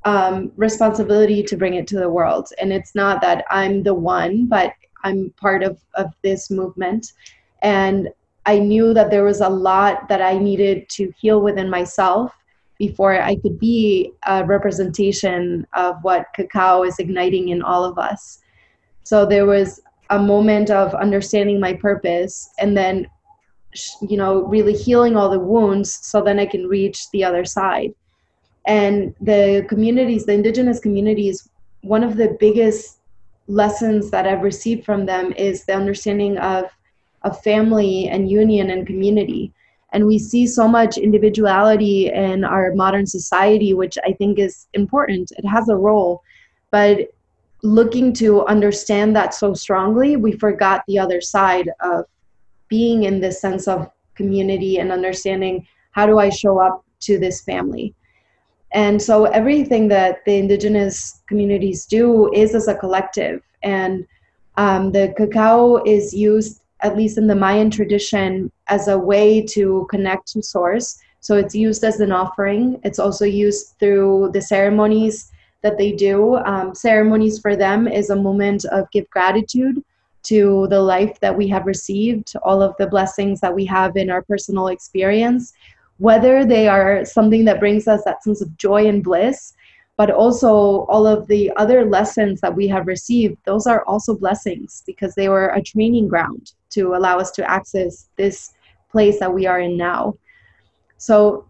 um, 0.04 0.52
responsibility 0.56 1.42
to 1.44 1.58
bring 1.58 1.74
it 1.74 1.88
to 1.88 1.98
the 1.98 2.10
world. 2.10 2.50
And 2.60 2.72
it's 2.72 2.94
not 2.94 3.22
that 3.22 3.44
I'm 3.50 3.82
the 3.82 3.94
one, 3.94 4.46
but 4.46 4.74
I'm 5.04 5.32
part 5.38 5.64
of, 5.64 5.80
of 5.96 6.14
this 6.22 6.52
movement. 6.52 7.14
And 7.62 8.10
I 8.46 8.60
knew 8.60 8.94
that 8.94 9.10
there 9.10 9.24
was 9.24 9.42
a 9.42 9.50
lot 9.50 10.08
that 10.10 10.22
I 10.22 10.38
needed 10.38 10.88
to 10.90 11.12
heal 11.18 11.42
within 11.42 11.70
myself 11.70 12.32
before 12.78 13.20
I 13.20 13.36
could 13.38 13.60
be 13.60 14.12
a 14.28 14.46
representation 14.46 15.66
of 15.74 15.96
what 16.04 16.28
cacao 16.36 16.84
is 16.84 17.00
igniting 17.00 17.50
in 17.50 17.62
all 17.62 17.84
of 17.84 17.98
us. 17.98 18.40
So 19.04 19.26
there 19.26 19.46
was 19.46 19.82
a 20.10 20.20
moment 20.20 20.70
of 20.70 20.94
understanding 20.94 21.60
my 21.60 21.74
purpose 21.74 22.50
and 22.60 22.76
then 22.78 23.08
you 24.02 24.18
know 24.18 24.44
really 24.44 24.74
healing 24.74 25.16
all 25.16 25.30
the 25.30 25.40
wounds 25.40 26.00
so 26.02 26.22
then 26.22 26.40
I 26.40 26.46
can 26.46 26.68
reach 26.68 27.10
the 27.12 27.24
other 27.24 27.46
side. 27.46 27.94
And 28.68 29.14
the 29.22 29.66
communities 29.70 30.26
the 30.26 30.34
indigenous 30.34 30.80
communities 30.80 31.50
one 31.82 32.04
of 32.04 32.18
the 32.18 32.36
biggest 32.40 33.00
lessons 33.48 34.10
that 34.10 34.26
i've 34.28 34.42
received 34.42 34.84
from 34.84 35.06
them 35.06 35.32
is 35.34 35.66
the 35.66 35.76
understanding 35.76 36.38
of 36.40 36.66
of 37.24 37.42
family 37.44 38.08
and 38.08 38.30
union 38.30 38.70
and 38.70 38.88
community. 38.88 39.52
And 39.94 40.08
we 40.08 40.20
see 40.20 40.46
so 40.46 40.68
much 40.68 40.98
individuality 40.98 42.12
in 42.12 42.44
our 42.44 42.74
modern 42.74 43.06
society 43.06 43.74
which 43.74 43.98
i 44.06 44.14
think 44.14 44.40
is 44.40 44.68
important. 44.74 45.32
It 45.38 45.46
has 45.48 45.70
a 45.70 45.76
role 45.76 46.22
but 46.72 47.10
looking 47.64 48.14
to 48.14 48.46
understand 48.46 49.16
that 49.16 49.34
so 49.34 49.54
strongly 49.54 50.16
we 50.16 50.32
forgot 50.32 50.84
the 50.88 51.00
other 51.00 51.22
side 51.22 51.70
of 51.82 52.06
being 52.68 53.04
in 53.04 53.20
this 53.20 53.42
sense 53.42 53.68
of 53.68 53.90
community 54.16 54.78
and 54.78 54.92
understanding 54.92 55.66
how 55.92 56.06
do 56.06 56.20
i 56.20 56.30
show 56.30 56.60
up 56.60 56.84
to 57.00 57.18
this 57.18 57.42
family 57.42 57.94
and 58.76 59.02
so 59.02 59.24
everything 59.24 59.88
that 59.88 60.24
the 60.26 60.36
indigenous 60.36 61.22
communities 61.28 61.86
do 61.86 62.30
is 62.34 62.54
as 62.54 62.68
a 62.68 62.76
collective. 62.76 63.42
And 63.64 64.06
um, 64.58 64.92
the 64.92 65.14
cacao 65.16 65.82
is 65.86 66.14
used, 66.14 66.62
at 66.82 66.98
least 66.98 67.18
in 67.18 67.26
the 67.26 67.36
Mayan 67.36 67.72
tradition, 67.72 68.52
as 68.68 68.90
a 68.90 68.98
way 68.98 69.42
to 69.52 69.88
connect 69.90 70.28
to 70.34 70.44
source. 70.44 71.00
So 71.22 71.38
it's 71.38 71.56
used 71.56 71.86
as 71.86 72.02
an 72.02 72.12
offering. 72.12 72.82
It's 72.84 73.00
also 73.00 73.24
used 73.24 73.76
through 73.80 74.32
the 74.34 74.42
ceremonies 74.42 75.32
that 75.66 75.80
they 75.80 75.92
do. 75.92 76.36
Um, 76.46 76.76
ceremonies 76.76 77.40
for 77.40 77.56
them 77.56 77.88
is 77.88 78.12
a 78.12 78.16
moment 78.16 78.66
of 78.66 78.90
give 78.92 79.10
gratitude 79.10 79.84
to 80.26 80.68
the 80.70 80.80
life 80.80 81.20
that 81.22 81.36
we 81.36 81.48
have 81.48 81.66
received, 81.66 82.34
all 82.44 82.62
of 82.62 82.76
the 82.78 82.86
blessings 82.86 83.42
that 83.42 83.54
we 83.54 83.66
have 83.66 83.98
in 83.98 84.12
our 84.12 84.22
personal 84.22 84.68
experience, 84.68 85.54
whether 85.98 86.46
they 86.46 86.68
are 86.68 87.04
something 87.04 87.46
that 87.46 87.60
brings 87.60 87.88
us 87.88 88.04
that 88.06 88.24
sense 88.24 88.42
of 88.44 88.56
joy 88.58 88.88
and 88.88 89.04
bliss, 89.04 89.56
but 89.98 90.12
also 90.12 90.86
all 90.86 91.08
of 91.08 91.28
the 91.28 91.52
other 91.56 91.84
lessons 91.84 92.42
that 92.42 92.56
we 92.56 92.68
have 92.68 92.86
received, 92.86 93.36
those 93.46 93.66
are 93.66 93.84
also 93.86 94.16
blessings 94.16 94.84
because 94.86 95.16
they 95.16 95.30
were 95.30 95.48
a 95.48 95.64
training 95.64 96.08
ground 96.08 96.52
to 96.70 96.94
allow 96.94 97.18
us 97.18 97.32
to 97.32 97.50
access 97.50 98.10
this 98.18 98.54
place 98.92 99.20
that 99.20 99.34
we 99.34 99.48
are 99.48 99.62
in 99.62 99.78
now. 99.78 100.14
So 100.98 101.46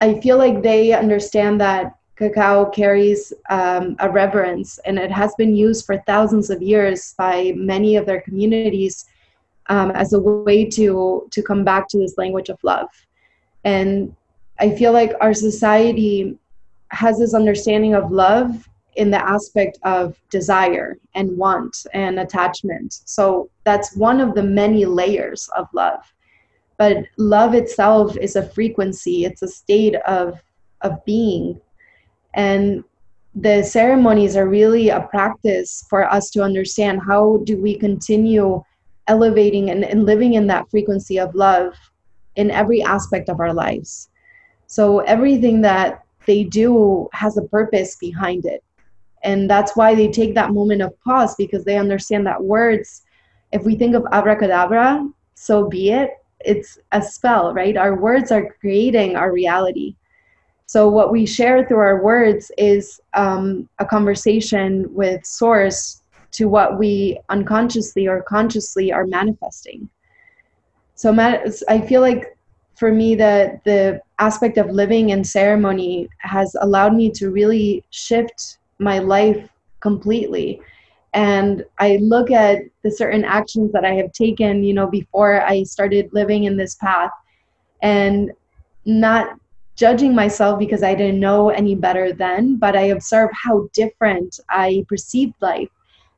I 0.00 0.20
feel 0.20 0.38
like 0.38 0.62
they 0.62 0.92
understand 0.92 1.60
that 1.60 1.96
cacao 2.16 2.66
carries 2.66 3.32
um, 3.50 3.96
a 4.00 4.10
reverence 4.10 4.78
and 4.84 4.98
it 4.98 5.10
has 5.10 5.34
been 5.36 5.56
used 5.56 5.86
for 5.86 6.02
thousands 6.06 6.50
of 6.50 6.62
years 6.62 7.14
by 7.16 7.52
many 7.56 7.96
of 7.96 8.06
their 8.06 8.20
communities 8.20 9.06
um, 9.68 9.90
as 9.92 10.12
a 10.12 10.18
way 10.18 10.64
to 10.64 11.28
to 11.30 11.42
come 11.42 11.64
back 11.64 11.88
to 11.88 11.98
this 11.98 12.18
language 12.18 12.48
of 12.48 12.58
love 12.62 12.88
and 13.64 14.14
I 14.58 14.70
feel 14.70 14.92
like 14.92 15.12
our 15.20 15.34
society 15.34 16.36
has 16.90 17.18
this 17.18 17.34
understanding 17.34 17.94
of 17.94 18.12
love 18.12 18.68
in 18.96 19.10
the 19.10 19.18
aspect 19.18 19.78
of 19.84 20.16
desire 20.30 20.98
and 21.14 21.36
want 21.36 21.86
and 21.94 22.20
attachment. 22.20 23.00
So 23.06 23.50
that's 23.64 23.96
one 23.96 24.20
of 24.20 24.34
the 24.34 24.42
many 24.42 24.84
layers 24.84 25.48
of 25.56 25.66
love. 25.72 26.00
But 26.76 27.04
love 27.16 27.54
itself 27.54 28.16
is 28.16 28.36
a 28.36 28.48
frequency, 28.48 29.24
it's 29.24 29.42
a 29.42 29.48
state 29.48 29.94
of, 30.06 30.40
of 30.82 31.04
being. 31.04 31.60
And 32.34 32.84
the 33.34 33.62
ceremonies 33.62 34.36
are 34.36 34.48
really 34.48 34.90
a 34.90 35.02
practice 35.10 35.84
for 35.88 36.10
us 36.10 36.30
to 36.30 36.42
understand 36.42 37.00
how 37.06 37.38
do 37.44 37.60
we 37.60 37.78
continue 37.78 38.62
elevating 39.08 39.70
and, 39.70 39.84
and 39.84 40.04
living 40.04 40.34
in 40.34 40.46
that 40.48 40.70
frequency 40.70 41.18
of 41.18 41.34
love 41.34 41.74
in 42.36 42.50
every 42.50 42.82
aspect 42.82 43.28
of 43.28 43.40
our 43.40 43.52
lives. 43.52 44.10
So 44.66 45.00
everything 45.00 45.60
that 45.62 46.04
they 46.26 46.44
do 46.44 47.08
has 47.12 47.36
a 47.36 47.42
purpose 47.42 47.96
behind 47.96 48.46
it. 48.46 48.62
And 49.24 49.48
that's 49.48 49.76
why 49.76 49.94
they 49.94 50.08
take 50.08 50.34
that 50.34 50.52
moment 50.52 50.82
of 50.82 50.98
pause 51.00 51.34
because 51.36 51.64
they 51.64 51.78
understand 51.78 52.26
that 52.26 52.42
words, 52.42 53.02
if 53.52 53.64
we 53.64 53.76
think 53.76 53.94
of 53.94 54.06
abracadabra, 54.12 55.08
so 55.34 55.68
be 55.68 55.90
it, 55.90 56.10
it's 56.44 56.78
a 56.92 57.02
spell, 57.02 57.54
right? 57.54 57.76
Our 57.76 58.00
words 58.00 58.32
are 58.32 58.54
creating 58.60 59.16
our 59.16 59.32
reality. 59.32 59.94
So 60.66 60.88
what 60.88 61.12
we 61.12 61.26
share 61.26 61.66
through 61.66 61.78
our 61.78 62.02
words 62.02 62.50
is 62.56 63.00
um, 63.14 63.68
a 63.78 63.84
conversation 63.84 64.92
with 64.94 65.24
source 65.24 66.02
to 66.32 66.48
what 66.48 66.78
we 66.78 67.20
unconsciously 67.28 68.08
or 68.08 68.22
consciously 68.22 68.92
are 68.92 69.06
manifesting. 69.06 69.88
So 70.94 71.12
i 71.68 71.80
feel 71.80 72.00
like 72.00 72.36
for 72.76 72.92
me 72.92 73.14
the 73.14 73.60
the 73.64 74.00
aspect 74.18 74.56
of 74.56 74.70
living 74.70 75.10
in 75.10 75.24
ceremony 75.24 76.08
has 76.18 76.54
allowed 76.60 76.94
me 76.94 77.10
to 77.10 77.30
really 77.30 77.84
shift 77.90 78.58
my 78.78 78.98
life 78.98 79.48
completely. 79.80 80.60
And 81.12 81.64
i 81.78 81.96
look 81.96 82.30
at 82.30 82.62
the 82.82 82.90
certain 82.90 83.24
actions 83.24 83.72
that 83.72 83.84
i 83.84 83.94
have 83.94 84.12
taken 84.12 84.62
you 84.62 84.74
know 84.74 84.86
before 84.86 85.42
i 85.42 85.64
started 85.64 86.08
living 86.12 86.44
in 86.44 86.56
this 86.56 86.76
path. 86.76 87.10
And 87.82 88.30
not 88.84 89.38
judging 89.76 90.14
myself 90.14 90.58
because 90.58 90.82
i 90.82 90.94
didn't 90.94 91.20
know 91.20 91.50
any 91.50 91.74
better 91.74 92.12
then 92.12 92.56
but 92.56 92.76
i 92.76 92.82
observe 92.82 93.30
how 93.32 93.68
different 93.72 94.38
i 94.50 94.84
perceived 94.88 95.34
life. 95.40 95.68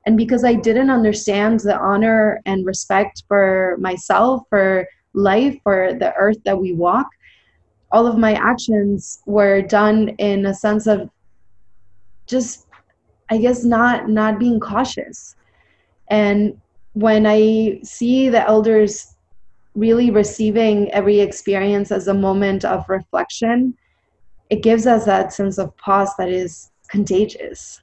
And 0.07 0.17
because 0.17 0.45
I 0.45 0.55
didn't 0.55 0.91
understand 0.91 1.61
the 1.61 1.79
honor 1.79 2.41
and 2.45 2.67
respect 2.67 3.23
for 3.27 3.77
myself, 3.81 4.43
for 4.51 4.87
life, 5.15 5.57
for 5.63 5.95
the 5.95 6.13
earth 6.15 6.39
that 6.45 6.59
we 6.59 6.73
walk, 6.73 7.07
all 7.91 8.07
of 8.07 8.19
my 8.19 8.35
actions 8.35 9.23
were 9.25 9.63
done 9.63 10.11
in 10.19 10.47
a 10.47 10.55
sense 10.55 10.87
of 10.87 11.09
just 12.27 12.67
i 13.31 13.39
guess 13.39 13.65
not 13.65 14.09
not 14.09 14.39
being 14.39 14.61
cautious. 14.61 15.37
And 16.09 16.61
when 16.93 17.27
i 17.27 17.81
see 17.83 18.29
the 18.29 18.47
elders 18.47 19.14
really 19.75 20.11
receiving 20.11 20.91
every 20.93 21.21
experience 21.21 21.91
as 21.91 22.09
a 22.09 22.15
moment 22.15 22.65
of 22.65 22.89
reflection 22.89 23.75
it 24.51 24.63
gives 24.63 24.87
us 24.87 25.05
that 25.05 25.33
sense 25.33 25.59
of 25.59 25.77
pause 25.77 26.15
that 26.17 26.29
is 26.29 26.71
contagious. 26.89 27.81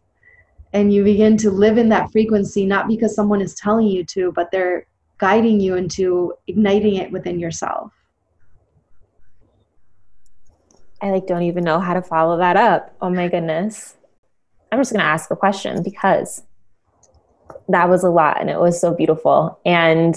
And 0.73 0.93
you 0.93 1.03
begin 1.03 1.35
to 1.37 1.51
live 1.51 1.77
in 1.77 1.89
that 1.89 2.11
frequency 2.11 2.65
not 2.65 2.87
because 2.87 3.15
someone 3.15 3.41
is 3.41 3.55
telling 3.55 3.87
you 3.87 4.05
to 4.05 4.31
but 4.31 4.51
they're 4.51 4.85
guiding 5.17 5.59
you 5.59 5.75
into 5.75 6.33
igniting 6.47 6.95
it 6.95 7.11
within 7.11 7.39
yourself. 7.39 7.91
I 11.01 11.11
like 11.11 11.27
don't 11.27 11.43
even 11.43 11.63
know 11.63 11.79
how 11.79 11.93
to 11.93 12.01
follow 12.01 12.37
that 12.37 12.55
up. 12.55 12.95
Oh 13.01 13.09
my 13.09 13.27
goodness. 13.27 13.97
I'm 14.71 14.79
just 14.79 14.93
going 14.93 15.01
to 15.01 15.05
ask 15.05 15.29
a 15.31 15.35
question 15.35 15.83
because 15.83 16.43
that 17.67 17.89
was 17.89 18.03
a 18.03 18.09
lot 18.09 18.39
and 18.39 18.49
it 18.49 18.59
was 18.59 18.79
so 18.79 18.93
beautiful. 18.93 19.59
And 19.65 20.15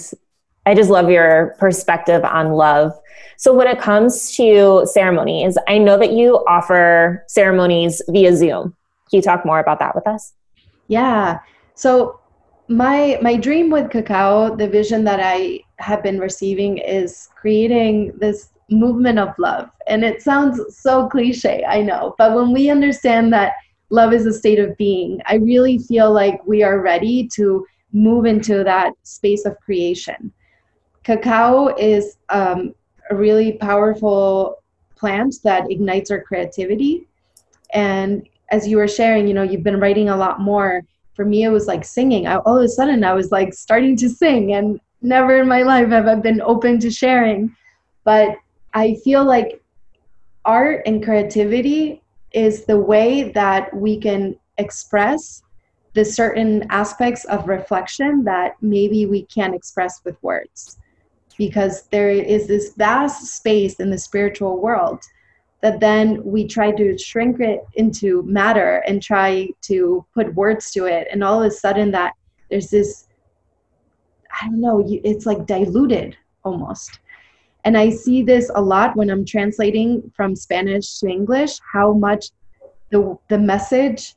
i 0.65 0.73
just 0.73 0.89
love 0.89 1.09
your 1.09 1.55
perspective 1.59 2.23
on 2.23 2.53
love 2.53 2.91
so 3.37 3.53
when 3.53 3.67
it 3.67 3.79
comes 3.79 4.35
to 4.35 4.85
ceremonies 4.91 5.57
i 5.67 5.77
know 5.77 5.97
that 5.97 6.11
you 6.11 6.43
offer 6.47 7.23
ceremonies 7.27 8.01
via 8.09 8.35
zoom 8.35 8.75
can 9.09 9.17
you 9.17 9.21
talk 9.21 9.45
more 9.45 9.59
about 9.59 9.79
that 9.79 9.93
with 9.95 10.07
us 10.07 10.33
yeah. 10.87 11.39
So 11.75 12.19
my 12.67 13.19
my 13.21 13.35
dream 13.35 13.69
with 13.69 13.91
cacao, 13.91 14.55
the 14.55 14.67
vision 14.67 15.03
that 15.05 15.19
I 15.21 15.61
have 15.77 16.03
been 16.03 16.19
receiving 16.19 16.77
is 16.77 17.29
creating 17.35 18.13
this 18.17 18.49
movement 18.69 19.19
of 19.19 19.37
love. 19.37 19.69
And 19.87 20.03
it 20.03 20.21
sounds 20.21 20.59
so 20.75 21.07
cliche, 21.07 21.63
I 21.67 21.81
know, 21.81 22.15
but 22.17 22.33
when 22.33 22.51
we 22.51 22.71
understand 22.71 23.31
that 23.33 23.53
love 23.91 24.11
is 24.13 24.25
a 24.25 24.33
state 24.33 24.57
of 24.57 24.75
being, 24.77 25.21
I 25.27 25.35
really 25.35 25.77
feel 25.77 26.11
like 26.11 26.43
we 26.47 26.63
are 26.63 26.81
ready 26.81 27.29
to 27.35 27.65
move 27.93 28.25
into 28.25 28.63
that 28.63 28.93
space 29.03 29.45
of 29.45 29.59
creation. 29.59 30.33
Cacao 31.05 31.67
is 31.77 32.17
um, 32.29 32.73
a 33.11 33.15
really 33.15 33.53
powerful 33.53 34.63
plant 34.95 35.35
that 35.43 35.69
ignites 35.69 36.09
our 36.09 36.19
creativity. 36.19 37.07
And 37.73 38.27
as 38.49 38.67
you 38.67 38.77
were 38.77 38.87
sharing, 38.87 39.27
you 39.27 39.35
know, 39.35 39.43
you've 39.43 39.63
been 39.63 39.79
writing 39.79 40.09
a 40.09 40.17
lot 40.17 40.41
more. 40.41 40.81
For 41.13 41.23
me, 41.23 41.43
it 41.43 41.49
was 41.49 41.67
like 41.67 41.85
singing. 41.85 42.25
I, 42.25 42.37
all 42.37 42.57
of 42.57 42.63
a 42.63 42.67
sudden, 42.67 43.03
I 43.03 43.13
was 43.13 43.31
like 43.31 43.53
starting 43.53 43.95
to 43.97 44.09
sing, 44.09 44.53
and 44.53 44.79
never 45.03 45.39
in 45.39 45.47
my 45.47 45.61
life 45.61 45.89
have 45.89 46.07
I 46.07 46.15
been 46.15 46.41
open 46.41 46.79
to 46.79 46.89
sharing. 46.89 47.55
But 48.03 48.37
I 48.73 48.95
feel 49.03 49.23
like 49.23 49.61
art 50.43 50.81
and 50.87 51.03
creativity 51.03 52.01
is 52.31 52.65
the 52.65 52.79
way 52.79 53.31
that 53.31 53.71
we 53.75 53.97
can 53.99 54.37
express 54.57 55.43
the 55.93 56.03
certain 56.03 56.65
aspects 56.71 57.25
of 57.25 57.47
reflection 57.47 58.23
that 58.23 58.55
maybe 58.61 59.05
we 59.05 59.21
can't 59.27 59.55
express 59.55 60.01
with 60.03 60.21
words 60.23 60.79
because 61.37 61.87
there 61.87 62.09
is 62.09 62.47
this 62.47 62.73
vast 62.75 63.35
space 63.35 63.75
in 63.75 63.89
the 63.89 63.97
spiritual 63.97 64.61
world 64.61 65.03
that 65.61 65.79
then 65.79 66.23
we 66.23 66.47
try 66.47 66.71
to 66.71 66.97
shrink 66.97 67.39
it 67.39 67.65
into 67.73 68.21
matter 68.23 68.83
and 68.87 69.01
try 69.01 69.49
to 69.61 70.05
put 70.13 70.33
words 70.35 70.71
to 70.71 70.85
it. 70.85 71.07
And 71.11 71.23
all 71.23 71.41
of 71.41 71.47
a 71.47 71.51
sudden 71.51 71.91
that 71.91 72.13
there's 72.49 72.69
this 72.69 73.07
i 74.41 74.45
don't 74.45 74.61
know 74.61 74.83
it's 74.87 75.25
like 75.25 75.45
diluted 75.45 76.15
almost. 76.43 76.99
And 77.63 77.77
i 77.77 77.89
see 77.89 78.21
this 78.21 78.51
a 78.53 78.61
lot 78.61 78.95
when 78.95 79.09
i'm 79.09 79.25
translating 79.25 80.11
from 80.15 80.35
spanish 80.35 80.99
to 80.99 81.07
english 81.07 81.59
how 81.73 81.93
much 81.93 82.27
the 82.91 83.17
the 83.29 83.39
message 83.39 84.13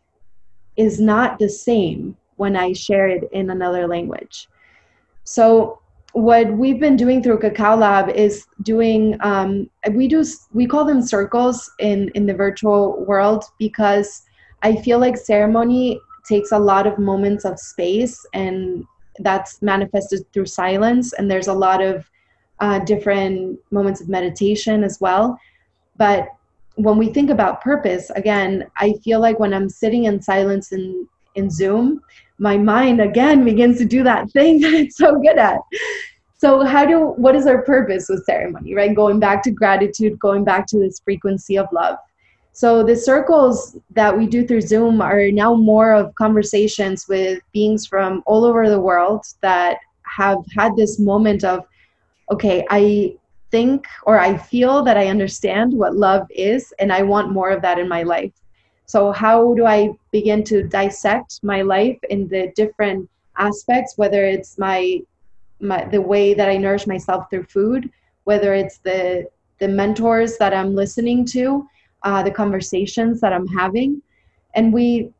is 0.76 1.00
not 1.00 1.38
the 1.38 1.48
same 1.48 2.16
when 2.36 2.56
i 2.56 2.72
share 2.72 3.08
it 3.08 3.24
in 3.32 3.50
another 3.50 3.86
language. 3.86 4.48
So 5.24 5.80
what 6.12 6.50
we've 6.52 6.80
been 6.80 6.96
doing 6.96 7.22
through 7.22 7.38
Cacao 7.38 7.76
Lab 7.76 8.08
is 8.10 8.46
doing 8.62 9.16
um, 9.20 9.68
we 9.92 10.08
do 10.08 10.24
we 10.52 10.66
call 10.66 10.84
them 10.84 11.02
circles 11.02 11.70
in 11.78 12.10
in 12.14 12.26
the 12.26 12.34
virtual 12.34 13.04
world 13.04 13.44
because 13.58 14.22
I 14.62 14.76
feel 14.76 14.98
like 14.98 15.16
ceremony 15.16 16.00
takes 16.26 16.52
a 16.52 16.58
lot 16.58 16.86
of 16.86 16.98
moments 16.98 17.44
of 17.44 17.58
space 17.58 18.24
and 18.34 18.84
that's 19.20 19.62
manifested 19.62 20.30
through 20.32 20.46
silence 20.46 21.12
and 21.12 21.30
there's 21.30 21.48
a 21.48 21.54
lot 21.54 21.82
of 21.82 22.10
uh, 22.60 22.78
different 22.80 23.58
moments 23.70 24.00
of 24.00 24.08
meditation 24.08 24.82
as 24.82 25.00
well. 25.00 25.38
But 25.96 26.28
when 26.78 26.96
we 26.96 27.08
think 27.12 27.28
about 27.28 27.60
purpose 27.60 28.08
again 28.10 28.64
i 28.76 28.92
feel 29.04 29.20
like 29.20 29.40
when 29.40 29.52
i'm 29.52 29.68
sitting 29.68 30.04
in 30.04 30.22
silence 30.22 30.70
in 30.70 31.08
in 31.34 31.50
zoom 31.50 32.00
my 32.38 32.56
mind 32.56 33.00
again 33.00 33.44
begins 33.44 33.78
to 33.78 33.84
do 33.84 34.02
that 34.04 34.30
thing 34.30 34.60
that 34.62 34.74
it's 34.74 34.96
so 34.96 35.20
good 35.20 35.38
at. 35.38 35.58
So 36.36 36.64
how 36.64 36.86
do 36.86 37.14
what 37.16 37.34
is 37.34 37.46
our 37.46 37.62
purpose 37.62 38.08
with 38.08 38.24
ceremony 38.24 38.74
right? 38.74 38.94
Going 38.94 39.18
back 39.18 39.42
to 39.44 39.50
gratitude 39.50 40.18
going 40.18 40.44
back 40.44 40.66
to 40.68 40.78
this 40.78 41.00
frequency 41.00 41.58
of 41.58 41.66
love. 41.72 41.96
So 42.52 42.82
the 42.82 42.96
circles 42.96 43.78
that 43.90 44.16
we 44.16 44.26
do 44.26 44.46
through 44.46 44.62
zoom 44.62 45.00
are 45.00 45.30
now 45.30 45.54
more 45.54 45.92
of 45.92 46.14
conversations 46.16 47.06
with 47.08 47.40
beings 47.52 47.86
from 47.86 48.22
all 48.26 48.44
over 48.44 48.68
the 48.68 48.80
world 48.80 49.24
that 49.42 49.78
have 50.18 50.38
had 50.56 50.74
this 50.76 50.98
moment 50.98 51.44
of 51.44 51.64
okay 52.30 52.66
i 52.70 53.14
think 53.50 53.86
or 54.04 54.18
i 54.18 54.36
feel 54.36 54.82
that 54.82 54.96
i 54.96 55.06
understand 55.06 55.72
what 55.72 55.96
love 55.96 56.26
is 56.30 56.72
and 56.78 56.92
i 56.92 57.02
want 57.02 57.32
more 57.32 57.50
of 57.50 57.62
that 57.62 57.78
in 57.78 57.88
my 57.88 58.02
life 58.02 58.32
so, 58.88 59.12
how 59.12 59.52
do 59.52 59.66
I 59.66 59.90
begin 60.12 60.42
to 60.44 60.62
dissect 60.62 61.40
my 61.42 61.60
life 61.60 61.98
in 62.08 62.26
the 62.26 62.50
different 62.56 63.08
aspects, 63.36 63.98
whether 63.98 64.24
it's 64.24 64.56
my, 64.56 65.00
my 65.60 65.84
the 65.84 66.00
way 66.00 66.32
that 66.32 66.48
I 66.48 66.56
nourish 66.56 66.86
myself 66.86 67.28
through 67.28 67.44
food, 67.44 67.90
whether 68.24 68.54
it's 68.54 68.78
the 68.78 69.28
the 69.58 69.68
mentors 69.68 70.38
that 70.38 70.54
I'm 70.54 70.74
listening 70.74 71.26
to, 71.26 71.68
uh, 72.02 72.22
the 72.22 72.30
conversations 72.30 73.20
that 73.20 73.34
I'm 73.34 73.46
having, 73.48 74.00
and 74.54 74.72
we 74.72 75.12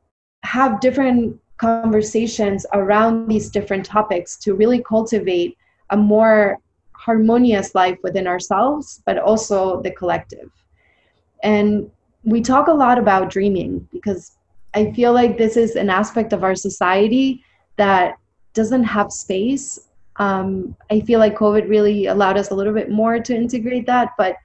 have 0.44 0.81
different 0.81 1.38
conversations 1.59 2.64
around 2.72 3.28
these 3.28 3.50
different 3.50 3.85
topics 3.85 4.38
to 4.38 4.54
really 4.54 4.83
cultivate 4.83 5.59
a 5.90 5.96
more 5.96 6.57
harmonious 6.92 7.74
life 7.74 7.98
within 8.02 8.26
ourselves, 8.26 9.02
but 9.04 9.18
also 9.18 9.83
the 9.83 9.90
collective. 9.90 10.50
And 11.42 11.90
we 12.24 12.40
talk 12.40 12.68
a 12.68 12.72
lot 12.72 12.98
about 12.98 13.31
dreaming 13.31 13.88
because 13.92 14.33
I 14.74 14.92
feel 14.92 15.12
like 15.12 15.38
this 15.38 15.57
is 15.57 15.76
an 15.76 15.90
aspect 15.90 16.33
of 16.33 16.44
our 16.44 16.54
society 16.54 17.42
that 17.76 18.18
doesn't 18.54 18.85
have 18.85 19.12
space. 19.12 19.78
Um, 20.16 20.76
I 20.90 21.00
feel 21.00 21.20
like 21.20 21.37
COVID 21.37 21.68
really 21.68 22.07
allowed 22.07 22.37
us 22.37 22.50
a 22.50 22.54
little 22.54 22.74
bit 22.74 22.90
more 22.90 23.20
to 23.20 23.35
integrate 23.35 23.87
that, 23.87 24.12
but 24.18 24.37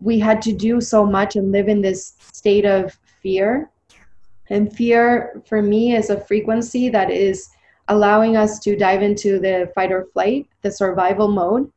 we 0.00 0.18
had 0.18 0.40
to 0.42 0.52
do 0.52 0.80
so 0.80 1.04
much 1.04 1.36
and 1.36 1.52
live 1.52 1.68
in 1.68 1.82
this 1.82 2.14
state 2.32 2.64
of 2.64 2.96
fear. 3.20 3.70
And 4.50 4.74
fear 4.74 5.42
for 5.46 5.62
me 5.62 5.94
is 5.94 6.10
a 6.10 6.20
frequency 6.20 6.88
that 6.88 7.10
is 7.10 7.48
allowing 7.88 8.36
us 8.36 8.58
to 8.60 8.76
dive 8.76 9.02
into 9.02 9.38
the 9.38 9.70
fight 9.74 9.92
or 9.92 10.06
flight, 10.12 10.46
the 10.62 10.70
survival 10.70 11.28
mode 11.28 11.70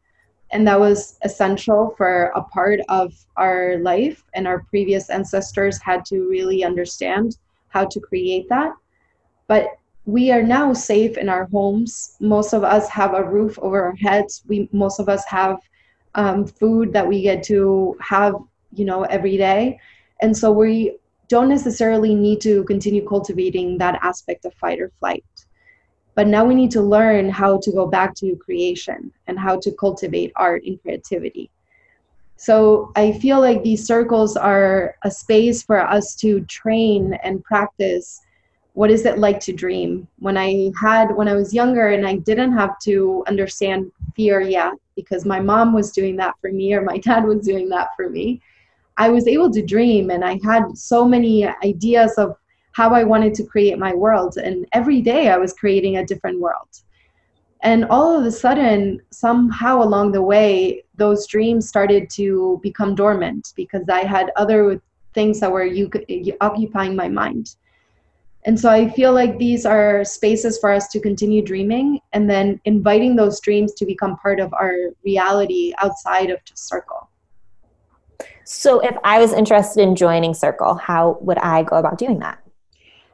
and 0.56 0.66
that 0.66 0.80
was 0.80 1.20
essential 1.24 1.94
for 1.98 2.32
a 2.34 2.42
part 2.42 2.80
of 2.88 3.14
our 3.36 3.78
life. 3.80 4.24
And 4.36 4.48
our 4.48 4.60
previous 4.70 5.10
ancestors 5.10 5.82
had 5.82 6.06
to 6.06 6.30
really 6.30 6.64
understand 6.64 7.38
how 7.68 7.84
to 7.88 8.00
create 8.00 8.48
that. 8.48 8.72
But 9.48 9.68
we 10.06 10.32
are 10.32 10.42
now 10.42 10.72
safe 10.72 11.18
in 11.18 11.28
our 11.28 11.44
homes. 11.48 12.16
Most 12.22 12.54
of 12.54 12.64
us 12.64 12.88
have 12.88 13.14
a 13.14 13.30
roof 13.30 13.60
over 13.60 13.84
our 13.84 13.96
heads. 13.98 14.44
We 14.48 14.70
most 14.72 15.02
of 15.02 15.10
us 15.10 15.26
have 15.26 15.58
um, 16.16 16.48
food 16.48 16.94
that 16.94 17.06
we 17.06 17.22
get 17.22 17.44
to 17.52 17.98
have 18.00 18.36
you 18.72 18.86
know 18.86 19.04
every 19.04 19.36
day. 19.36 19.78
And 20.22 20.38
so 20.38 20.54
we 20.54 20.96
don't 21.28 21.50
necessarily 21.50 22.16
need 22.16 22.40
to 22.42 22.64
continue 22.64 23.06
cultivating 23.06 23.78
that 23.80 24.00
aspect 24.02 24.46
of 24.46 24.54
fight 24.54 24.80
or 24.80 24.90
flight 25.00 25.26
but 26.16 26.28
now 26.28 26.46
we 26.46 26.56
need 26.56 26.72
to 26.72 26.82
learn 26.82 27.30
how 27.30 27.60
to 27.60 27.72
go 27.72 27.86
back 27.86 28.16
to 28.16 28.36
creation 28.38 29.12
and 29.28 29.38
how 29.38 29.60
to 29.60 29.72
cultivate 29.74 30.32
art 30.38 30.64
and 30.64 30.82
creativity. 30.82 31.50
So 32.38 32.92
I 32.96 33.14
feel 33.14 33.40
like 33.40 33.64
these 33.64 33.86
circles 33.86 34.36
are 34.36 34.96
a 35.04 35.12
space 35.12 35.62
for 35.62 35.80
us 35.80 36.16
to 36.16 36.42
train 36.46 37.14
and 37.24 37.44
practice 37.44 38.22
what 38.74 38.92
is 38.92 39.06
it 39.06 39.20
like 39.20 39.40
to 39.40 39.54
dream. 39.54 40.06
When 40.20 40.38
I 40.38 40.72
had 40.80 41.16
when 41.16 41.30
I 41.30 41.34
was 41.34 41.54
younger 41.54 41.88
and 41.90 42.06
I 42.06 42.18
didn't 42.18 42.52
have 42.54 42.78
to 42.80 43.24
understand 43.28 43.92
fear 44.16 44.42
yet 44.42 44.74
because 44.96 45.26
my 45.26 45.40
mom 45.40 45.74
was 45.74 45.92
doing 45.92 46.18
that 46.18 46.36
for 46.42 46.52
me 46.52 46.74
or 46.74 46.82
my 46.82 46.98
dad 46.98 47.24
was 47.24 47.46
doing 47.46 47.70
that 47.70 47.90
for 47.96 48.10
me. 48.10 48.42
I 48.98 49.10
was 49.10 49.28
able 49.28 49.52
to 49.52 49.62
dream 49.62 50.10
and 50.10 50.24
I 50.24 50.40
had 50.44 50.78
so 50.78 51.06
many 51.06 51.46
ideas 51.46 52.14
of 52.18 52.38
how 52.76 52.94
I 52.94 53.06
wanted 53.06 53.34
to 53.36 53.46
create 53.46 53.80
my 53.80 53.94
world. 53.94 54.36
And 54.36 54.68
every 54.74 55.02
day 55.02 55.30
I 55.30 55.38
was 55.38 55.54
creating 55.54 55.96
a 55.96 56.06
different 56.06 56.42
world. 56.42 56.68
And 57.62 57.86
all 57.86 58.20
of 58.20 58.26
a 58.26 58.32
sudden, 58.32 59.02
somehow 59.12 59.82
along 59.82 60.12
the 60.12 60.22
way, 60.22 60.84
those 60.98 61.26
dreams 61.26 61.70
started 61.70 62.10
to 62.12 62.60
become 62.62 62.94
dormant 62.94 63.54
because 63.56 63.88
I 63.88 64.02
had 64.02 64.30
other 64.36 64.82
things 65.14 65.40
that 65.40 65.54
were 65.54 65.70
occupying 66.42 66.98
my 66.98 67.08
mind. 67.08 67.56
And 68.44 68.60
so 68.60 68.70
I 68.70 68.90
feel 68.90 69.14
like 69.14 69.38
these 69.38 69.66
are 69.66 70.04
spaces 70.04 70.60
for 70.60 70.70
us 70.70 70.90
to 70.90 71.00
continue 71.00 71.42
dreaming 71.42 72.02
and 72.12 72.30
then 72.30 72.60
inviting 72.66 73.16
those 73.16 73.40
dreams 73.40 73.74
to 73.76 73.86
become 73.86 74.18
part 74.18 74.42
of 74.42 74.54
our 74.54 74.76
reality 75.06 75.74
outside 75.82 76.30
of 76.30 76.44
just 76.44 76.68
Circle. 76.68 77.10
So 78.44 78.82
if 78.82 78.98
I 79.06 79.20
was 79.20 79.32
interested 79.32 79.82
in 79.82 79.96
joining 79.96 80.34
Circle, 80.34 80.76
how 80.76 81.18
would 81.22 81.38
I 81.38 81.64
go 81.64 81.78
about 81.78 81.98
doing 81.98 82.20
that? 82.20 82.45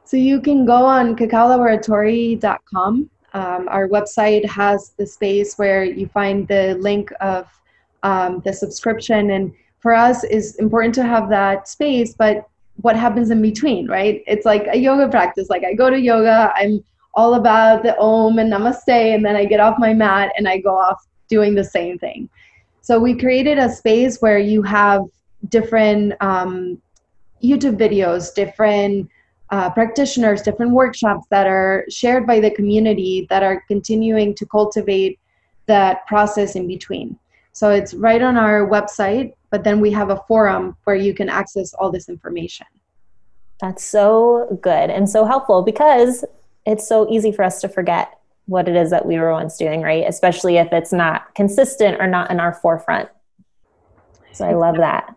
So 0.04 0.16
you 0.16 0.40
can 0.40 0.64
go 0.64 0.84
on 0.84 1.16
cacaolaboratory.com. 1.16 3.10
Um, 3.34 3.68
our 3.68 3.88
website 3.88 4.44
has 4.46 4.90
the 4.98 5.06
space 5.06 5.56
where 5.56 5.84
you 5.84 6.06
find 6.08 6.46
the 6.48 6.76
link 6.80 7.10
of 7.20 7.46
um, 8.02 8.42
the 8.44 8.52
subscription. 8.52 9.30
And 9.30 9.52
for 9.78 9.94
us, 9.94 10.24
is 10.24 10.56
important 10.56 10.94
to 10.96 11.04
have 11.04 11.28
that 11.30 11.68
space, 11.68 12.14
but 12.14 12.46
what 12.76 12.96
happens 12.96 13.30
in 13.30 13.40
between, 13.40 13.88
right? 13.88 14.22
It's 14.26 14.44
like 14.44 14.66
a 14.70 14.76
yoga 14.76 15.08
practice. 15.08 15.48
Like 15.48 15.64
I 15.64 15.74
go 15.74 15.90
to 15.90 15.98
yoga, 15.98 16.52
I'm 16.56 16.84
all 17.14 17.34
about 17.34 17.82
the 17.82 17.98
om 17.98 18.38
and 18.38 18.52
namaste, 18.52 19.14
and 19.14 19.24
then 19.24 19.36
I 19.36 19.44
get 19.44 19.60
off 19.60 19.78
my 19.78 19.94
mat 19.94 20.32
and 20.36 20.48
I 20.48 20.58
go 20.58 20.76
off 20.76 21.06
doing 21.28 21.54
the 21.54 21.64
same 21.64 21.98
thing. 21.98 22.28
So 22.80 22.98
we 22.98 23.14
created 23.16 23.58
a 23.58 23.70
space 23.70 24.20
where 24.20 24.38
you 24.38 24.62
have 24.62 25.02
different 25.48 26.14
um, 26.20 26.80
YouTube 27.42 27.76
videos, 27.76 28.34
different 28.34 29.08
uh, 29.52 29.68
practitioners, 29.70 30.40
different 30.40 30.72
workshops 30.72 31.26
that 31.30 31.46
are 31.46 31.84
shared 31.90 32.26
by 32.26 32.40
the 32.40 32.50
community 32.50 33.26
that 33.28 33.42
are 33.42 33.62
continuing 33.68 34.34
to 34.34 34.46
cultivate 34.46 35.20
that 35.66 36.06
process 36.06 36.56
in 36.56 36.66
between. 36.66 37.18
So 37.52 37.68
it's 37.68 37.92
right 37.92 38.22
on 38.22 38.38
our 38.38 38.66
website, 38.66 39.34
but 39.50 39.62
then 39.62 39.78
we 39.78 39.92
have 39.92 40.08
a 40.08 40.16
forum 40.26 40.74
where 40.84 40.96
you 40.96 41.12
can 41.12 41.28
access 41.28 41.74
all 41.74 41.92
this 41.92 42.08
information. 42.08 42.66
That's 43.60 43.84
so 43.84 44.58
good 44.62 44.88
and 44.88 45.08
so 45.08 45.26
helpful 45.26 45.62
because 45.62 46.24
it's 46.64 46.88
so 46.88 47.08
easy 47.10 47.30
for 47.30 47.44
us 47.44 47.60
to 47.60 47.68
forget 47.68 48.18
what 48.46 48.68
it 48.68 48.74
is 48.74 48.90
that 48.90 49.04
we 49.04 49.18
were 49.18 49.32
once 49.32 49.58
doing, 49.58 49.82
right? 49.82 50.04
Especially 50.08 50.56
if 50.56 50.72
it's 50.72 50.94
not 50.94 51.34
consistent 51.34 52.00
or 52.00 52.06
not 52.06 52.30
in 52.30 52.40
our 52.40 52.54
forefront. 52.54 53.10
So 54.32 54.46
I 54.46 54.54
love 54.54 54.78
that. 54.78 55.14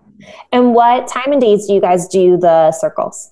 And 0.52 0.74
what 0.74 1.08
time 1.08 1.32
and 1.32 1.42
days 1.42 1.68
do 1.68 1.74
you 1.74 1.82
guys 1.82 2.08
do 2.10 2.38
the 2.38 2.74
circles? 2.74 3.32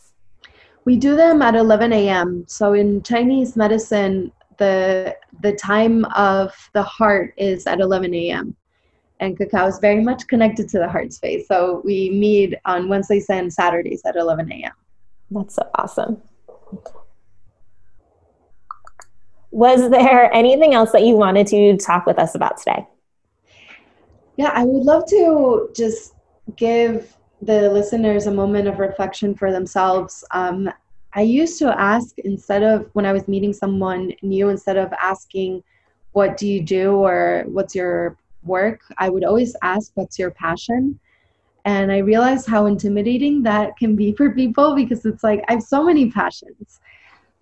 We 0.86 0.98
do 0.98 1.16
them 1.16 1.42
at 1.42 1.56
11 1.56 1.94
a.m. 1.94 2.46
So 2.48 2.74
in 2.74 3.02
Chinese 3.04 3.56
medicine, 3.56 4.32
the 4.58 5.16
the 5.42 5.54
time 5.54 6.06
of 6.16 6.54
the 6.74 6.84
heart 6.84 7.34
is 7.38 7.66
at 7.66 7.80
11 7.80 8.14
a.m 8.14 8.56
and 9.24 9.38
cacao 9.38 9.68
is 9.68 9.80
very 9.80 10.02
much 10.02 10.28
connected 10.28 10.68
to 10.70 10.80
the 10.80 10.88
heart 10.88 11.14
space. 11.14 11.48
So 11.48 11.82
we 11.84 12.10
meet 12.10 12.56
on 12.66 12.90
Wednesdays 12.90 13.30
and 13.30 13.52
Saturdays 13.52 14.02
at 14.06 14.16
11 14.16 14.52
a.m. 14.52 14.72
That's 15.32 15.56
so 15.56 15.70
awesome. 15.76 16.22
Was 19.52 19.90
there 19.90 20.34
anything 20.34 20.74
else 20.74 20.92
that 20.92 21.04
you 21.04 21.16
wanted 21.16 21.48
to 21.48 21.78
talk 21.78 22.06
with 22.06 22.20
us 22.20 22.36
about 22.36 22.58
today? 22.58 22.88
Yeah, 24.36 24.52
I 24.54 24.64
would 24.64 24.84
love 24.84 25.06
to 25.10 25.70
just 25.76 26.16
give 26.56 27.13
the 27.46 27.70
listeners 27.70 28.28
a 28.28 28.32
moment 28.32 28.68
of 28.68 28.80
reflection 28.80 29.36
for 29.36 29.52
themselves. 29.52 30.24
Um, 30.32 30.70
I 31.14 31.22
used 31.22 31.60
to 31.60 31.80
ask 31.80 32.18
instead 32.20 32.64
of 32.64 32.90
when 32.94 33.06
I 33.06 33.14
was 33.14 33.28
meeting 33.28 33.54
someone 33.54 34.14
new, 34.22 34.50
instead 34.50 34.78
of 34.78 34.92
asking, 34.94 35.64
What 36.14 36.38
do 36.38 36.48
you 36.48 36.62
do? 36.64 36.94
or 36.96 37.44
What's 37.48 37.76
your 37.76 38.18
work, 38.44 38.82
I 38.98 39.10
would 39.10 39.24
always 39.24 39.56
ask, 39.62 39.92
What's 39.96 40.18
your 40.18 40.32
passion? 40.32 41.00
And 41.66 41.92
I 41.92 42.00
realized 42.00 42.48
how 42.48 42.66
intimidating 42.66 43.44
that 43.44 43.78
can 43.78 43.96
be 43.96 44.14
for 44.14 44.32
people 44.32 44.76
because 44.76 45.06
it's 45.06 45.24
like, 45.24 45.44
I 45.48 45.54
have 45.54 45.64
so 45.64 45.84
many 45.84 46.12
passions. 46.12 46.80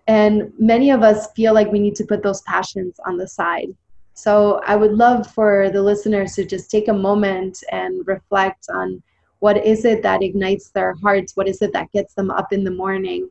And 0.06 0.52
many 0.58 0.90
of 0.90 1.02
us 1.02 1.32
feel 1.32 1.54
like 1.54 1.72
we 1.72 1.78
need 1.78 1.96
to 1.96 2.04
put 2.04 2.22
those 2.22 2.42
passions 2.42 2.98
on 3.06 3.16
the 3.16 3.26
side. 3.26 3.68
So 4.14 4.60
I 4.66 4.76
would 4.76 4.92
love 4.92 5.26
for 5.32 5.70
the 5.70 5.82
listeners 5.82 6.34
to 6.34 6.44
just 6.44 6.70
take 6.70 6.88
a 6.88 6.92
moment 6.92 7.58
and 7.70 8.06
reflect 8.06 8.66
on 8.72 9.02
what 9.42 9.66
is 9.66 9.84
it 9.84 10.04
that 10.04 10.22
ignites 10.22 10.70
their 10.70 10.94
hearts? 11.02 11.36
What 11.36 11.48
is 11.48 11.60
it 11.62 11.72
that 11.72 11.90
gets 11.90 12.14
them 12.14 12.30
up 12.30 12.52
in 12.52 12.62
the 12.62 12.70
morning? 12.70 13.28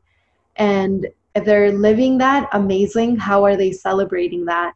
And 0.57 1.07
if 1.35 1.45
they're 1.45 1.71
living 1.71 2.17
that, 2.17 2.49
amazing. 2.51 3.15
How 3.15 3.45
are 3.45 3.55
they 3.55 3.71
celebrating 3.71 4.43
that? 4.43 4.73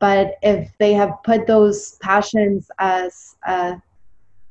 But 0.00 0.34
if 0.42 0.70
they 0.76 0.92
have 0.92 1.14
put 1.24 1.46
those 1.46 1.96
passions 2.02 2.70
as 2.78 3.36
a 3.46 3.80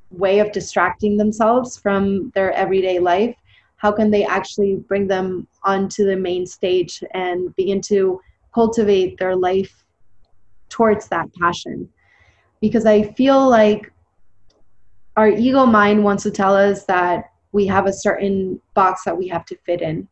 way 0.09 0.39
of 0.39 0.51
distracting 0.51 1.17
themselves 1.17 1.77
from 1.77 2.31
their 2.33 2.51
everyday 2.53 2.97
life, 2.97 3.35
how 3.75 3.91
can 3.91 4.09
they 4.09 4.25
actually 4.25 4.77
bring 4.77 5.05
them 5.05 5.47
onto 5.61 6.05
the 6.05 6.15
main 6.15 6.47
stage 6.47 7.03
and 7.13 7.55
begin 7.55 7.81
to 7.81 8.19
cultivate 8.51 9.19
their 9.19 9.35
life 9.35 9.85
towards 10.69 11.07
that 11.09 11.31
passion? 11.39 11.87
Because 12.61 12.87
I 12.87 13.13
feel 13.13 13.47
like 13.47 13.91
our 15.17 15.29
ego 15.29 15.65
mind 15.65 16.03
wants 16.03 16.23
to 16.23 16.31
tell 16.31 16.55
us 16.55 16.85
that 16.85 17.31
we 17.51 17.65
have 17.67 17.85
a 17.85 17.93
certain 17.93 18.59
box 18.73 19.03
that 19.05 19.17
we 19.17 19.27
have 19.29 19.45
to 19.45 19.57
fit 19.65 19.81
in. 19.81 20.07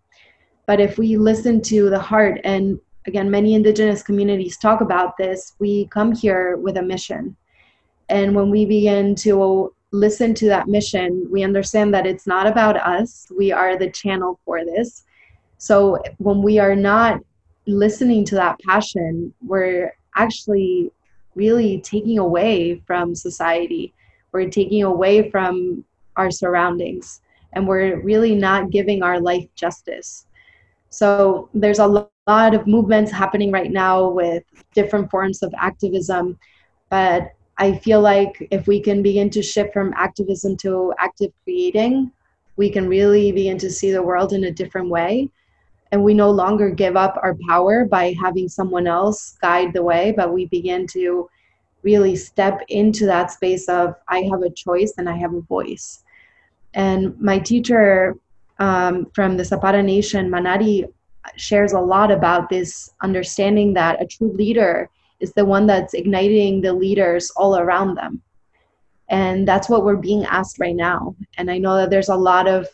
But 0.65 0.79
if 0.79 0.97
we 0.97 1.17
listen 1.17 1.61
to 1.63 1.89
the 1.89 1.99
heart 1.99 2.39
and 2.43 2.79
again, 3.05 3.29
many 3.29 3.53
indigenous 3.53 4.01
communities 4.01 4.57
talk 4.57 4.81
about 4.81 5.17
this. 5.17 5.53
We 5.59 5.87
come 5.87 6.13
here 6.13 6.57
with 6.57 6.77
a 6.77 6.81
mission. 6.81 7.35
And 8.09 8.35
when 8.35 8.49
we 8.49 8.65
begin 8.65 9.15
to 9.15 9.73
listen 9.91 10.33
to 10.35 10.47
that 10.47 10.67
mission, 10.67 11.27
we 11.29 11.43
understand 11.43 11.93
that 11.93 12.05
it's 12.05 12.27
not 12.27 12.47
about 12.47 12.77
us. 12.77 13.27
We 13.35 13.51
are 13.51 13.77
the 13.77 13.91
channel 13.91 14.39
for 14.45 14.65
this. 14.65 15.03
So 15.57 16.01
when 16.17 16.41
we 16.41 16.59
are 16.59 16.75
not 16.75 17.19
listening 17.67 18.25
to 18.25 18.35
that 18.35 18.59
passion, 18.67 19.33
we're 19.41 19.95
actually 20.15 20.91
really 21.35 21.81
taking 21.81 22.19
away 22.19 22.81
from 22.85 23.15
society. 23.15 23.93
We're 24.33 24.49
taking 24.49 24.83
away 24.83 25.29
from 25.29 25.85
our 26.17 26.31
surroundings. 26.31 27.21
And 27.53 27.67
we're 27.67 28.01
really 28.01 28.35
not 28.35 28.71
giving 28.71 29.03
our 29.03 29.19
life 29.19 29.45
justice. 29.55 30.25
So 30.89 31.49
there's 31.53 31.79
a 31.79 31.87
lot 31.87 32.53
of 32.53 32.67
movements 32.67 33.11
happening 33.11 33.51
right 33.51 33.71
now 33.71 34.09
with 34.09 34.43
different 34.73 35.09
forms 35.09 35.43
of 35.43 35.53
activism. 35.57 36.37
But 36.89 37.33
I 37.57 37.77
feel 37.77 38.01
like 38.01 38.47
if 38.49 38.67
we 38.67 38.79
can 38.79 39.03
begin 39.03 39.29
to 39.31 39.43
shift 39.43 39.73
from 39.73 39.93
activism 39.95 40.57
to 40.57 40.93
active 40.99 41.31
creating, 41.43 42.11
we 42.55 42.69
can 42.69 42.87
really 42.87 43.31
begin 43.31 43.57
to 43.59 43.71
see 43.71 43.91
the 43.91 44.01
world 44.01 44.33
in 44.33 44.45
a 44.45 44.51
different 44.51 44.89
way. 44.89 45.29
And 45.91 46.03
we 46.03 46.15
no 46.15 46.31
longer 46.31 46.71
give 46.71 46.97
up 46.97 47.19
our 47.21 47.37
power 47.47 47.85
by 47.85 48.15
having 48.19 48.49
someone 48.49 48.87
else 48.87 49.37
guide 49.41 49.73
the 49.73 49.83
way, 49.83 50.11
but 50.15 50.33
we 50.33 50.47
begin 50.47 50.87
to 50.87 51.29
really 51.83 52.15
step 52.15 52.61
into 52.69 53.05
that 53.05 53.31
space 53.31 53.67
of 53.67 53.95
I 54.07 54.23
have 54.31 54.41
a 54.41 54.49
choice 54.49 54.93
and 54.97 55.09
I 55.09 55.17
have 55.17 55.33
a 55.33 55.41
voice. 55.41 56.03
And 56.73 57.19
my 57.19 57.39
teacher 57.39 58.15
um, 58.59 59.07
from 59.13 59.37
the 59.37 59.43
Sápara 59.43 59.83
Nation, 59.83 60.29
Manari, 60.29 60.85
shares 61.35 61.73
a 61.73 61.79
lot 61.79 62.11
about 62.11 62.49
this 62.49 62.89
understanding 63.01 63.73
that 63.73 64.01
a 64.01 64.05
true 64.05 64.31
leader 64.33 64.89
is 65.19 65.33
the 65.33 65.45
one 65.45 65.65
that's 65.65 65.93
igniting 65.93 66.61
the 66.61 66.73
leaders 66.73 67.31
all 67.37 67.57
around 67.57 67.95
them. 67.95 68.21
And 69.09 69.47
that's 69.47 69.69
what 69.69 69.85
we're 69.85 69.95
being 69.95 70.25
asked 70.25 70.59
right 70.59 70.75
now. 70.75 71.15
And 71.37 71.49
I 71.49 71.57
know 71.57 71.77
that 71.77 71.89
there's 71.89 72.09
a 72.09 72.15
lot 72.15 72.47
of 72.47 72.67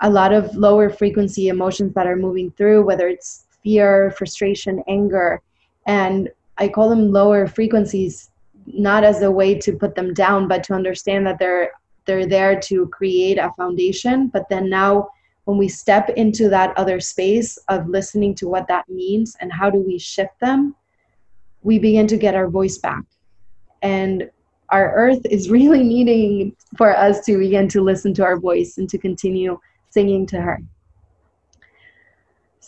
a 0.00 0.10
lot 0.10 0.32
of 0.32 0.54
lower 0.54 0.90
frequency 0.90 1.48
emotions 1.48 1.92
that 1.94 2.06
are 2.06 2.16
moving 2.16 2.52
through, 2.52 2.84
whether 2.84 3.08
it's 3.08 3.46
fear, 3.64 4.12
frustration, 4.12 4.82
anger. 4.86 5.42
And 5.86 6.30
I 6.58 6.68
call 6.68 6.88
them 6.88 7.12
lower 7.12 7.46
frequencies 7.46 8.30
not 8.66 9.02
as 9.02 9.22
a 9.22 9.30
way 9.30 9.54
to 9.54 9.72
put 9.72 9.94
them 9.94 10.12
down, 10.12 10.46
but 10.46 10.62
to 10.64 10.74
understand 10.74 11.26
that 11.26 11.38
they're 11.38 11.72
they're 12.04 12.26
there 12.26 12.58
to 12.58 12.86
create 12.88 13.38
a 13.38 13.52
foundation. 13.56 14.28
But 14.28 14.48
then 14.48 14.70
now 14.70 15.08
when 15.44 15.58
we 15.58 15.68
step 15.68 16.10
into 16.10 16.48
that 16.48 16.76
other 16.76 17.00
space 17.00 17.58
of 17.68 17.88
listening 17.88 18.34
to 18.36 18.48
what 18.48 18.68
that 18.68 18.88
means 18.88 19.36
and 19.40 19.52
how 19.52 19.70
do 19.70 19.78
we 19.78 19.98
shift 19.98 20.38
them 20.40 20.74
we 21.62 21.78
begin 21.78 22.06
to 22.06 22.16
get 22.16 22.34
our 22.34 22.48
voice 22.48 22.78
back. 22.78 23.04
And 23.82 24.30
our 24.70 24.92
earth 24.94 25.24
is 25.30 25.50
really 25.58 25.82
needing 25.82 26.56
for 26.76 26.96
us 26.96 27.24
to 27.26 27.38
begin 27.38 27.68
to 27.68 27.82
listen 27.82 28.14
to 28.14 28.24
our 28.24 28.38
voice 28.38 28.78
and 28.78 28.88
to 28.90 28.98
continue 28.98 29.58
singing 29.90 30.26
to 30.26 30.40
her 30.40 30.60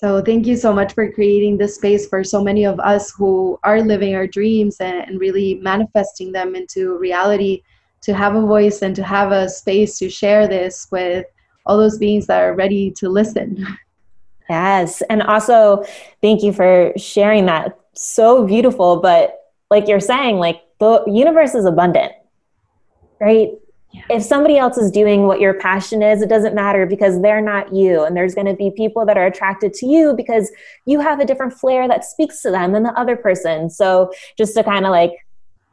so 0.00 0.22
thank 0.22 0.46
you 0.46 0.56
so 0.56 0.72
much 0.72 0.94
for 0.94 1.12
creating 1.12 1.58
this 1.58 1.74
space 1.74 2.08
for 2.08 2.24
so 2.24 2.42
many 2.42 2.64
of 2.64 2.80
us 2.80 3.10
who 3.10 3.58
are 3.64 3.82
living 3.82 4.14
our 4.14 4.26
dreams 4.26 4.78
and, 4.80 5.06
and 5.06 5.20
really 5.20 5.56
manifesting 5.56 6.32
them 6.32 6.54
into 6.54 6.96
reality 6.96 7.62
to 8.00 8.14
have 8.14 8.34
a 8.34 8.40
voice 8.40 8.80
and 8.80 8.96
to 8.96 9.02
have 9.02 9.30
a 9.30 9.46
space 9.46 9.98
to 9.98 10.08
share 10.08 10.48
this 10.48 10.88
with 10.90 11.26
all 11.66 11.76
those 11.76 11.98
beings 11.98 12.26
that 12.28 12.40
are 12.40 12.54
ready 12.54 12.90
to 12.92 13.10
listen. 13.10 13.66
Yes. 14.48 15.00
And 15.02 15.22
also, 15.22 15.84
thank 16.20 16.42
you 16.42 16.52
for 16.52 16.92
sharing 16.96 17.46
that 17.46 17.78
so 17.94 18.44
beautiful. 18.44 19.00
But 19.00 19.38
like 19.70 19.86
you're 19.86 20.00
saying, 20.00 20.38
like 20.38 20.60
the 20.80 21.04
universe 21.06 21.54
is 21.54 21.64
abundant, 21.66 22.10
right? 23.20 23.50
Yeah. 23.92 24.03
If 24.11 24.22
somebody 24.22 24.57
else 24.57 24.79
is 24.79 24.90
doing 24.90 25.26
what 25.26 25.40
your 25.40 25.55
passion 25.55 26.03
is, 26.03 26.22
it 26.22 26.29
doesn't 26.29 26.55
matter 26.55 26.87
because 26.87 27.20
they're 27.20 27.40
not 27.40 27.74
you. 27.74 28.05
And 28.05 28.16
there's 28.16 28.35
going 28.35 28.46
to 28.46 28.55
be 28.55 28.70
people 28.70 29.05
that 29.07 29.16
are 29.16 29.26
attracted 29.26 29.74
to 29.74 29.87
you 29.87 30.14
because 30.16 30.50
you 30.87 31.00
have 31.00 31.18
a 31.18 31.24
different 31.24 31.53
flair 31.53 31.88
that 31.88 32.05
speaks 32.05 32.40
to 32.42 32.50
them 32.50 32.72
than 32.72 32.85
the 32.85 32.92
other 32.92 33.16
person. 33.16 33.68
So 33.68 34.12
just 34.38 34.55
to 34.55 34.62
kind 34.62 34.85
of 34.85 34.92
like 34.92 35.12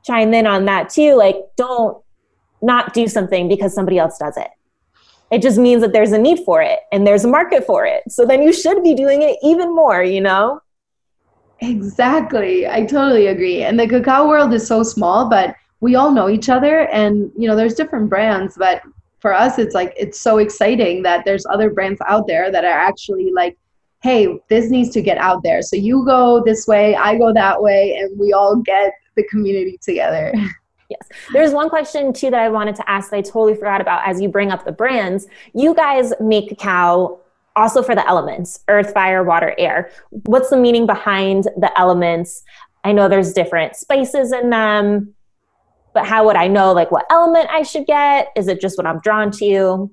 chime 0.04 0.34
in 0.34 0.48
on 0.48 0.66
that 0.66 0.90
too, 0.90 1.14
like 1.16 1.36
don't 1.58 1.98
not 2.62 2.94
do 2.94 3.08
something 3.08 3.48
because 3.48 3.76
somebody 3.76 4.00
else 4.00 4.18
does 4.18 4.36
it. 4.38 4.50
It 5.30 5.42
just 5.42 5.60
means 5.60 5.82
that 5.82 5.94
there's 5.94 6.14
a 6.14 6.18
need 6.18 6.40
for 6.46 6.62
it 6.62 6.80
and 6.92 7.06
there's 7.06 7.26
a 7.26 7.28
market 7.28 7.66
for 7.66 7.86
it. 7.86 8.04
So 8.10 8.26
then 8.26 8.42
you 8.42 8.54
should 8.54 8.82
be 8.82 8.96
doing 8.96 9.22
it 9.22 9.38
even 9.44 9.76
more, 9.76 10.02
you 10.02 10.22
know? 10.22 10.62
Exactly. 11.60 12.68
I 12.68 12.86
totally 12.86 13.28
agree. 13.28 13.64
And 13.64 13.80
the 13.80 13.88
cacao 13.88 14.28
world 14.28 14.54
is 14.54 14.66
so 14.66 14.84
small, 14.84 15.30
but 15.30 15.56
we 15.80 15.96
all 15.96 16.12
know 16.12 16.30
each 16.30 16.50
other 16.50 16.88
and 16.88 17.32
you 17.38 17.48
know 17.48 17.56
there's 17.56 17.76
different 17.76 18.10
brands, 18.10 18.56
but 18.58 18.82
for 19.20 19.34
us 19.34 19.58
it's 19.58 19.76
like 19.76 19.94
it's 19.98 20.20
so 20.20 20.38
exciting 20.38 21.02
that 21.04 21.26
there's 21.26 21.46
other 21.48 21.70
brands 21.70 22.00
out 22.08 22.28
there 22.28 22.52
that 22.52 22.66
are 22.66 22.72
actually 22.72 23.32
like 23.32 23.58
hey, 24.02 24.40
this 24.48 24.70
needs 24.70 24.90
to 24.92 25.02
get 25.02 25.18
out 25.18 25.42
there. 25.44 25.62
So 25.62 25.76
you 25.76 26.06
go 26.06 26.44
this 26.44 26.68
way, 26.68 26.96
I 26.96 27.18
go 27.18 27.34
that 27.34 27.62
way 27.62 27.98
and 28.00 28.18
we 28.18 28.32
all 28.32 28.58
get 28.58 28.94
the 29.16 29.24
community 29.24 29.78
together. 29.82 30.34
Yes. 30.90 31.10
There's 31.34 31.52
one 31.52 31.68
question 31.68 32.14
too 32.14 32.32
that 32.32 32.40
I 32.40 32.48
wanted 32.48 32.78
to 32.78 32.90
ask 32.90 33.10
that 33.10 33.18
I 33.18 33.22
totally 33.22 33.56
forgot 33.56 33.82
about 33.82 34.08
as 34.08 34.22
you 34.22 34.30
bring 34.30 34.52
up 34.52 34.64
the 34.64 34.72
brands. 34.72 35.28
You 35.54 35.74
guys 35.76 36.14
make 36.22 36.48
cacao 36.48 37.20
also 37.58 37.84
for 37.84 37.94
the 37.94 38.08
elements 38.08 38.64
earth, 38.70 38.94
fire, 38.94 39.22
water, 39.22 39.54
air. 39.58 39.92
What's 40.28 40.50
the 40.50 40.56
meaning 40.56 40.86
behind 40.86 41.44
the 41.58 41.78
elements? 41.78 42.42
I 42.86 42.94
know 42.94 43.10
there's 43.10 43.34
different 43.34 43.76
spices 43.76 44.32
in 44.32 44.50
them, 44.50 45.14
but 45.98 46.06
how 46.06 46.24
would 46.24 46.36
I 46.36 46.48
know 46.48 46.74
like 46.74 46.92
what 46.92 47.08
element 47.10 47.50
I 47.50 47.64
should 47.64 47.88
get? 47.88 48.28
Is 48.36 48.48
it 48.48 48.62
just 48.62 48.78
what 48.78 48.86
I'm 48.86 49.00
drawn 49.00 49.32
to? 49.32 49.90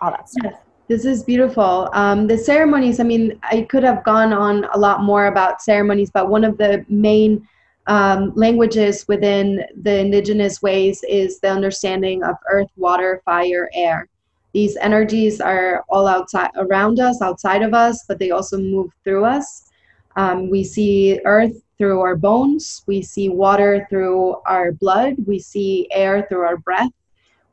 All 0.00 0.10
that 0.12 0.28
stuff. 0.28 0.60
This 0.86 1.04
is 1.04 1.24
beautiful. 1.24 1.90
Um, 1.92 2.28
the 2.28 2.38
ceremonies, 2.38 3.00
I 3.00 3.02
mean, 3.02 3.36
I 3.42 3.62
could 3.62 3.82
have 3.82 4.04
gone 4.04 4.32
on 4.32 4.66
a 4.72 4.78
lot 4.78 5.02
more 5.02 5.26
about 5.26 5.60
ceremonies, 5.60 6.08
but 6.14 6.28
one 6.28 6.44
of 6.44 6.56
the 6.56 6.86
main 6.88 7.48
um, 7.88 8.32
languages 8.36 9.08
within 9.08 9.64
the 9.82 9.98
indigenous 9.98 10.62
ways 10.62 11.02
is 11.08 11.40
the 11.40 11.48
understanding 11.48 12.22
of 12.22 12.36
earth, 12.48 12.70
water, 12.76 13.20
fire, 13.24 13.68
air. 13.74 14.06
These 14.52 14.76
energies 14.76 15.40
are 15.40 15.84
all 15.88 16.06
outside 16.06 16.50
around 16.54 17.00
us, 17.00 17.20
outside 17.20 17.62
of 17.62 17.74
us, 17.74 18.04
but 18.06 18.20
they 18.20 18.30
also 18.30 18.56
move 18.56 18.92
through 19.02 19.24
us. 19.24 19.68
Um, 20.14 20.48
we 20.48 20.62
see 20.62 21.18
earth 21.24 21.60
through 21.78 22.00
our 22.00 22.16
bones, 22.16 22.82
we 22.86 23.02
see 23.02 23.28
water 23.28 23.86
through 23.90 24.36
our 24.46 24.72
blood, 24.72 25.16
we 25.26 25.38
see 25.38 25.88
air 25.90 26.26
through 26.28 26.42
our 26.42 26.56
breath, 26.56 26.92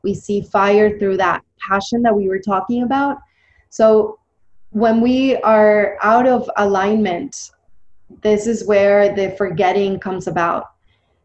we 0.02 0.14
see 0.14 0.42
fire 0.42 0.98
through 0.98 1.16
that 1.16 1.42
passion 1.68 2.02
that 2.02 2.14
we 2.14 2.28
were 2.28 2.40
talking 2.40 2.82
about. 2.82 3.18
So 3.70 4.18
when 4.70 5.00
we 5.00 5.36
are 5.36 5.98
out 6.02 6.26
of 6.26 6.48
alignment 6.56 7.52
this 8.20 8.46
is 8.46 8.66
where 8.66 9.14
the 9.14 9.34
forgetting 9.36 9.98
comes 9.98 10.26
about. 10.26 10.66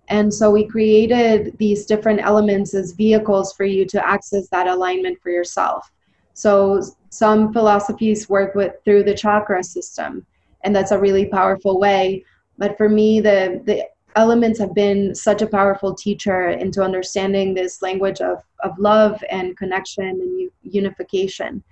And 0.10 0.34
so 0.34 0.50
we 0.50 0.66
created 0.66 1.58
these 1.58 1.86
different 1.86 2.22
elements 2.22 2.74
as 2.74 2.94
vehicles 2.94 3.54
for 3.54 3.66
you 3.66 3.86
to 3.88 4.08
access 4.08 4.48
that 4.50 4.68
alignment 4.68 5.20
for 5.22 5.30
yourself. 5.30 5.92
So 6.34 6.82
some 7.10 7.52
philosophies 7.52 8.30
work 8.30 8.56
with 8.56 8.74
through 8.86 9.04
the 9.04 9.14
chakra 9.14 9.64
system, 9.64 10.26
and 10.64 10.74
that's 10.74 10.92
a 10.92 11.00
really 11.00 11.26
powerful 11.26 11.80
way. 11.80 12.24
But 12.58 12.78
for 12.78 12.90
me, 12.90 13.22
the 13.22 13.62
the 13.66 13.86
elements 14.16 14.60
have 14.60 14.74
been 14.74 15.14
such 15.14 15.42
a 15.42 15.48
powerful 15.48 15.94
teacher 15.94 16.50
into 16.50 16.82
understanding 16.82 17.54
this 17.54 17.84
language 17.84 18.20
of, 18.20 18.42
of 18.64 18.78
love 18.80 19.24
and 19.30 19.56
connection 19.56 20.06
and 20.06 20.52
unification. 20.64 21.64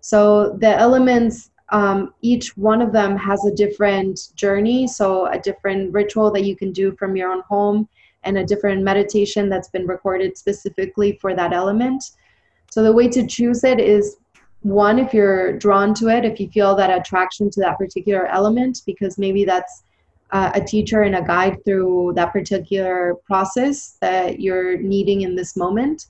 So 0.00 0.56
the 0.58 0.76
elements 0.76 1.52
um, 1.70 2.12
each 2.20 2.56
one 2.56 2.82
of 2.82 2.92
them 2.92 3.16
has 3.16 3.44
a 3.46 3.54
different 3.54 4.34
journey 4.34 4.86
so 4.86 5.26
a 5.26 5.38
different 5.38 5.92
ritual 5.92 6.30
that 6.32 6.44
you 6.44 6.54
can 6.54 6.70
do 6.70 6.92
from 6.92 7.16
your 7.16 7.32
own 7.32 7.42
home 7.48 7.88
and 8.24 8.36
a 8.36 8.44
different 8.44 8.82
meditation 8.82 9.48
that's 9.48 9.70
been 9.70 9.86
recorded 9.86 10.36
specifically 10.36 11.18
for 11.20 11.34
that 11.34 11.52
element 11.52 12.04
so 12.70 12.82
the 12.82 12.92
way 12.92 13.08
to 13.08 13.26
choose 13.26 13.64
it 13.64 13.80
is 13.80 14.16
one 14.60 14.98
if 14.98 15.14
you're 15.14 15.56
drawn 15.58 15.94
to 15.94 16.08
it 16.08 16.26
if 16.26 16.38
you 16.38 16.48
feel 16.50 16.76
that 16.76 16.90
attraction 16.90 17.50
to 17.50 17.60
that 17.60 17.78
particular 17.78 18.26
element 18.26 18.82
because 18.84 19.16
maybe 19.16 19.44
that's 19.44 19.82
uh, 20.32 20.50
a 20.54 20.60
teacher 20.60 21.02
and 21.02 21.14
a 21.14 21.22
guide 21.22 21.64
through 21.64 22.12
that 22.16 22.32
particular 22.32 23.14
process 23.26 23.96
that 24.00 24.40
you're 24.40 24.78
needing 24.78 25.20
in 25.22 25.36
this 25.36 25.56
moment 25.56 26.06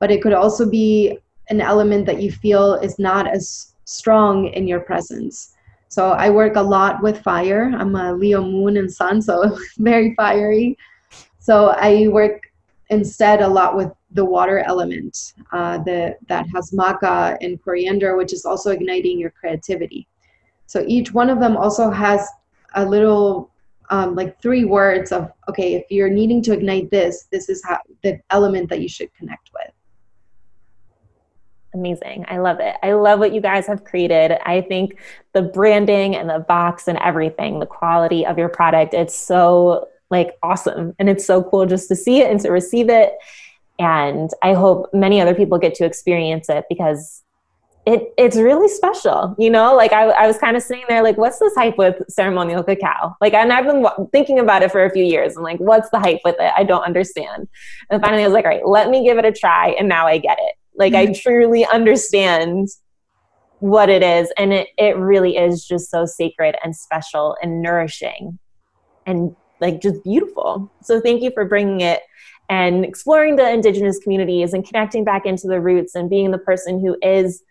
but 0.00 0.10
it 0.10 0.22
could 0.22 0.32
also 0.32 0.68
be 0.68 1.18
an 1.50 1.60
element 1.60 2.06
that 2.06 2.20
you 2.20 2.32
feel 2.32 2.74
is 2.74 2.98
not 2.98 3.28
as 3.28 3.74
strong 3.84 4.46
in 4.48 4.66
your 4.66 4.80
presence. 4.80 5.54
So 5.88 6.12
I 6.12 6.30
work 6.30 6.56
a 6.56 6.62
lot 6.62 7.02
with 7.02 7.20
fire. 7.22 7.72
I'm 7.76 7.94
a 7.96 8.12
Leo 8.12 8.42
moon 8.42 8.76
and 8.76 8.90
sun, 8.90 9.20
so 9.20 9.56
very 9.78 10.14
fiery. 10.14 10.76
So 11.38 11.74
I 11.76 12.08
work 12.08 12.40
instead 12.88 13.42
a 13.42 13.48
lot 13.48 13.76
with 13.76 13.90
the 14.12 14.24
water 14.24 14.60
element 14.60 15.34
uh, 15.52 15.78
the, 15.78 16.16
that 16.28 16.46
has 16.54 16.70
maca 16.72 17.36
and 17.40 17.62
coriander, 17.62 18.16
which 18.16 18.32
is 18.32 18.44
also 18.44 18.70
igniting 18.70 19.18
your 19.18 19.30
creativity. 19.30 20.06
So 20.66 20.84
each 20.86 21.12
one 21.12 21.30
of 21.30 21.40
them 21.40 21.56
also 21.56 21.90
has 21.90 22.28
a 22.74 22.84
little, 22.84 23.50
um, 23.90 24.14
like 24.14 24.40
three 24.40 24.64
words 24.64 25.12
of, 25.12 25.30
okay, 25.48 25.74
if 25.74 25.84
you're 25.90 26.10
needing 26.10 26.42
to 26.42 26.52
ignite 26.52 26.90
this, 26.90 27.26
this 27.30 27.48
is 27.48 27.62
how 27.64 27.78
the 28.02 28.18
element 28.30 28.70
that 28.70 28.80
you 28.80 28.88
should 28.88 29.12
connect 29.14 29.50
with 29.52 29.72
amazing. 31.74 32.24
I 32.28 32.38
love 32.38 32.60
it. 32.60 32.76
I 32.82 32.92
love 32.92 33.18
what 33.18 33.32
you 33.32 33.40
guys 33.40 33.66
have 33.66 33.84
created. 33.84 34.32
I 34.44 34.60
think 34.62 34.98
the 35.32 35.42
branding 35.42 36.16
and 36.16 36.28
the 36.28 36.40
box 36.40 36.88
and 36.88 36.98
everything, 36.98 37.60
the 37.60 37.66
quality 37.66 38.26
of 38.26 38.38
your 38.38 38.48
product, 38.48 38.94
it's 38.94 39.14
so 39.14 39.88
like 40.10 40.36
awesome. 40.42 40.94
And 40.98 41.08
it's 41.08 41.24
so 41.24 41.42
cool 41.42 41.66
just 41.66 41.88
to 41.88 41.96
see 41.96 42.20
it 42.20 42.30
and 42.30 42.40
to 42.40 42.50
receive 42.50 42.88
it. 42.88 43.12
And 43.78 44.30
I 44.42 44.54
hope 44.54 44.92
many 44.92 45.20
other 45.20 45.34
people 45.34 45.58
get 45.58 45.74
to 45.76 45.84
experience 45.84 46.48
it 46.48 46.64
because 46.68 47.22
it 47.86 48.12
it's 48.18 48.36
really 48.36 48.68
special, 48.68 49.34
you 49.38 49.50
know. 49.50 49.74
Like 49.74 49.92
I, 49.92 50.10
I 50.10 50.26
was 50.26 50.38
kind 50.38 50.56
of 50.56 50.62
sitting 50.62 50.84
there, 50.88 51.02
like, 51.02 51.16
what's 51.16 51.38
this 51.38 51.54
hype 51.54 51.78
with 51.78 52.02
ceremonial 52.08 52.62
cacao? 52.62 53.16
Like, 53.20 53.34
and 53.34 53.52
I've 53.52 53.64
been 53.64 53.86
thinking 54.12 54.38
about 54.38 54.62
it 54.62 54.70
for 54.70 54.84
a 54.84 54.90
few 54.90 55.04
years, 55.04 55.36
and 55.36 55.42
like, 55.42 55.58
what's 55.58 55.90
the 55.90 55.98
hype 55.98 56.20
with 56.24 56.36
it? 56.38 56.52
I 56.56 56.64
don't 56.64 56.82
understand. 56.82 57.48
And 57.90 58.02
finally, 58.02 58.22
I 58.22 58.26
was 58.26 58.34
like, 58.34 58.44
all 58.44 58.50
right, 58.50 58.66
let 58.66 58.90
me 58.90 59.04
give 59.04 59.18
it 59.18 59.24
a 59.24 59.32
try, 59.32 59.70
and 59.78 59.88
now 59.88 60.06
I 60.06 60.18
get 60.18 60.38
it. 60.40 60.54
Like 60.74 60.94
I 60.94 61.06
mm-hmm. 61.06 61.14
truly 61.14 61.66
understand 61.66 62.68
what 63.60 63.90
it 63.90 64.02
is. 64.02 64.32
And 64.36 64.52
it, 64.52 64.68
it 64.78 64.96
really 64.96 65.36
is 65.36 65.64
just 65.64 65.90
so 65.90 66.06
sacred 66.06 66.56
and 66.64 66.74
special 66.74 67.36
and 67.42 67.62
nourishing 67.62 68.38
and 69.06 69.36
like 69.60 69.80
just 69.80 70.02
beautiful. 70.02 70.72
So 70.82 71.00
thank 71.00 71.22
you 71.22 71.30
for 71.32 71.44
bringing 71.44 71.82
it 71.82 72.00
and 72.48 72.84
exploring 72.84 73.36
the 73.36 73.48
indigenous 73.48 73.98
communities 73.98 74.54
and 74.54 74.66
connecting 74.66 75.04
back 75.04 75.26
into 75.26 75.46
the 75.46 75.60
roots 75.60 75.94
and 75.94 76.08
being 76.08 76.30
the 76.30 76.38
person 76.38 76.80
who 76.80 76.96
is 77.02 77.42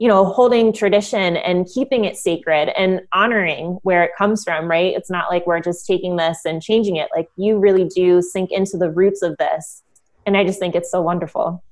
you 0.00 0.08
know 0.08 0.24
holding 0.24 0.72
tradition 0.72 1.36
and 1.36 1.68
keeping 1.72 2.04
it 2.04 2.16
sacred 2.16 2.70
and 2.76 3.02
honoring 3.12 3.78
where 3.82 4.02
it 4.02 4.10
comes 4.18 4.42
from 4.42 4.68
right 4.68 4.94
it's 4.96 5.10
not 5.10 5.30
like 5.30 5.46
we're 5.46 5.60
just 5.60 5.86
taking 5.86 6.16
this 6.16 6.40
and 6.44 6.62
changing 6.62 6.96
it 6.96 7.08
like 7.14 7.28
you 7.36 7.58
really 7.58 7.84
do 7.94 8.20
sink 8.20 8.50
into 8.50 8.76
the 8.76 8.90
roots 8.90 9.22
of 9.22 9.36
this 9.36 9.82
and 10.26 10.36
i 10.36 10.44
just 10.44 10.58
think 10.58 10.74
it's 10.74 10.90
so 10.90 11.00
wonderful 11.00 11.62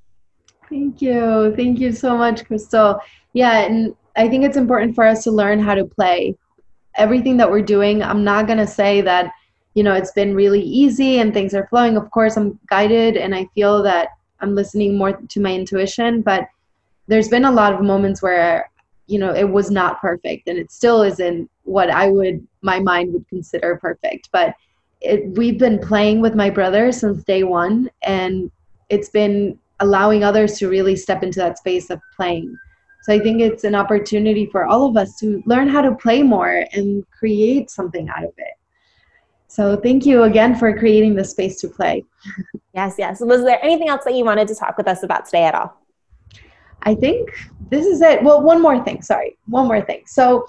Thank 0.68 1.00
you. 1.00 1.54
Thank 1.56 1.78
you 1.80 1.92
so 1.92 2.16
much, 2.16 2.44
Crystal. 2.44 3.00
Yeah, 3.32 3.60
and 3.60 3.94
I 4.16 4.28
think 4.28 4.44
it's 4.44 4.56
important 4.56 4.94
for 4.94 5.04
us 5.04 5.24
to 5.24 5.30
learn 5.30 5.60
how 5.60 5.74
to 5.74 5.84
play. 5.84 6.36
Everything 6.96 7.36
that 7.38 7.50
we're 7.50 7.62
doing, 7.62 8.02
I'm 8.02 8.24
not 8.24 8.46
going 8.46 8.58
to 8.58 8.66
say 8.66 9.00
that, 9.02 9.32
you 9.74 9.82
know, 9.82 9.94
it's 9.94 10.12
been 10.12 10.34
really 10.34 10.60
easy 10.60 11.20
and 11.20 11.32
things 11.32 11.54
are 11.54 11.68
flowing. 11.68 11.96
Of 11.96 12.10
course, 12.10 12.36
I'm 12.36 12.58
guided 12.68 13.16
and 13.16 13.34
I 13.34 13.46
feel 13.54 13.82
that 13.84 14.08
I'm 14.40 14.54
listening 14.54 14.98
more 14.98 15.12
to 15.12 15.40
my 15.40 15.54
intuition, 15.54 16.22
but 16.22 16.48
there's 17.08 17.28
been 17.28 17.46
a 17.46 17.52
lot 17.52 17.72
of 17.72 17.80
moments 17.80 18.22
where, 18.22 18.70
you 19.06 19.18
know, 19.18 19.34
it 19.34 19.48
was 19.48 19.70
not 19.70 20.00
perfect 20.00 20.46
and 20.46 20.58
it 20.58 20.70
still 20.70 21.02
isn't 21.02 21.50
what 21.64 21.90
I 21.90 22.08
would, 22.08 22.46
my 22.62 22.78
mind 22.78 23.12
would 23.12 23.26
consider 23.28 23.76
perfect. 23.76 24.28
But 24.30 24.54
it, 25.00 25.36
we've 25.36 25.58
been 25.58 25.78
playing 25.78 26.20
with 26.20 26.34
my 26.34 26.50
brother 26.50 26.92
since 26.92 27.24
day 27.24 27.42
one 27.42 27.90
and 28.02 28.50
it's 28.90 29.08
been 29.08 29.58
allowing 29.80 30.22
others 30.22 30.58
to 30.58 30.68
really 30.68 30.96
step 30.96 31.22
into 31.22 31.38
that 31.40 31.58
space 31.58 31.90
of 31.90 32.00
playing. 32.14 32.56
So 33.02 33.14
I 33.14 33.20
think 33.20 33.40
it's 33.40 33.64
an 33.64 33.74
opportunity 33.74 34.46
for 34.46 34.66
all 34.66 34.86
of 34.86 34.96
us 34.96 35.16
to 35.20 35.42
learn 35.46 35.68
how 35.68 35.80
to 35.80 35.94
play 35.94 36.22
more 36.22 36.64
and 36.72 37.08
create 37.10 37.70
something 37.70 38.08
out 38.10 38.24
of 38.24 38.32
it. 38.36 38.54
So 39.46 39.76
thank 39.76 40.04
you 40.04 40.24
again 40.24 40.54
for 40.56 40.76
creating 40.76 41.14
the 41.14 41.24
space 41.24 41.58
to 41.62 41.68
play. 41.68 42.04
yes, 42.74 42.96
yes. 42.98 43.20
Was 43.20 43.44
there 43.44 43.64
anything 43.64 43.88
else 43.88 44.04
that 44.04 44.14
you 44.14 44.24
wanted 44.24 44.48
to 44.48 44.54
talk 44.54 44.76
with 44.76 44.88
us 44.88 45.02
about 45.02 45.24
today 45.24 45.44
at 45.44 45.54
all? 45.54 45.74
I 46.82 46.94
think 46.94 47.30
this 47.70 47.86
is 47.86 48.00
it. 48.00 48.22
Well, 48.22 48.42
one 48.42 48.62
more 48.62 48.82
thing. 48.84 49.02
Sorry, 49.02 49.36
one 49.46 49.66
more 49.66 49.80
thing. 49.80 50.02
So 50.06 50.46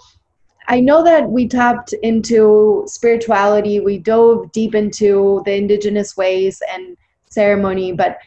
I 0.68 0.80
know 0.80 1.04
that 1.04 1.28
we 1.28 1.48
tapped 1.48 1.94
into 2.04 2.84
spirituality, 2.86 3.80
we 3.80 3.98
dove 3.98 4.52
deep 4.52 4.76
into 4.76 5.42
the 5.46 5.56
indigenous 5.56 6.16
ways 6.16 6.62
and 6.72 6.96
ceremony, 7.28 7.92
but 7.92 8.20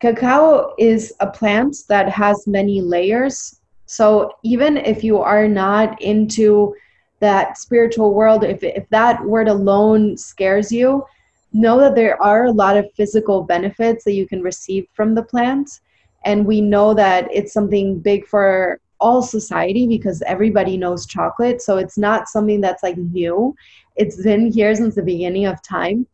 cacao 0.00 0.74
is 0.78 1.12
a 1.20 1.26
plant 1.26 1.76
that 1.88 2.08
has 2.08 2.46
many 2.46 2.80
layers. 2.80 3.60
So 3.84 4.32
even 4.42 4.78
if 4.78 5.04
you 5.04 5.18
are 5.18 5.46
not 5.46 6.00
into 6.00 6.74
that 7.20 7.58
spiritual 7.58 8.14
world, 8.14 8.42
if, 8.42 8.64
if 8.64 8.88
that 8.88 9.22
word 9.22 9.48
alone 9.48 10.16
scares 10.16 10.72
you, 10.72 11.04
know 11.52 11.78
that 11.78 11.94
there 11.94 12.20
are 12.22 12.46
a 12.46 12.52
lot 12.52 12.78
of 12.78 12.90
physical 12.94 13.42
benefits 13.42 14.02
that 14.04 14.14
you 14.14 14.26
can 14.26 14.42
receive 14.42 14.86
from 14.94 15.14
the 15.14 15.22
plant. 15.22 15.80
And 16.24 16.46
we 16.46 16.60
know 16.60 16.94
that 16.94 17.28
it's 17.32 17.52
something 17.52 17.98
big 17.98 18.26
for 18.26 18.80
all 19.00 19.22
society 19.22 19.86
because 19.86 20.22
everybody 20.22 20.76
knows 20.76 21.06
chocolate. 21.06 21.60
So 21.60 21.76
it's 21.76 21.98
not 21.98 22.28
something 22.28 22.60
that's 22.60 22.82
like 22.82 22.96
new, 22.96 23.54
it's 23.96 24.22
been 24.22 24.52
here 24.52 24.74
since 24.74 24.94
the 24.94 25.02
beginning 25.02 25.46
of 25.46 25.62
time. 25.62 26.06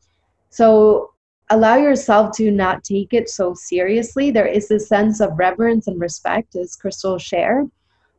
So 0.51 1.13
allow 1.51 1.77
yourself 1.77 2.35
to 2.37 2.51
not 2.51 2.85
take 2.85 3.13
it 3.13 3.29
so 3.29 3.55
seriously. 3.55 4.31
There 4.31 4.47
is 4.47 4.71
a 4.71 4.81
sense 4.81 5.21
of 5.21 5.39
reverence 5.39 5.87
and 5.87 6.01
respect, 6.01 6.57
as 6.57 6.77
Crystal 6.77 7.19
shared 7.19 7.71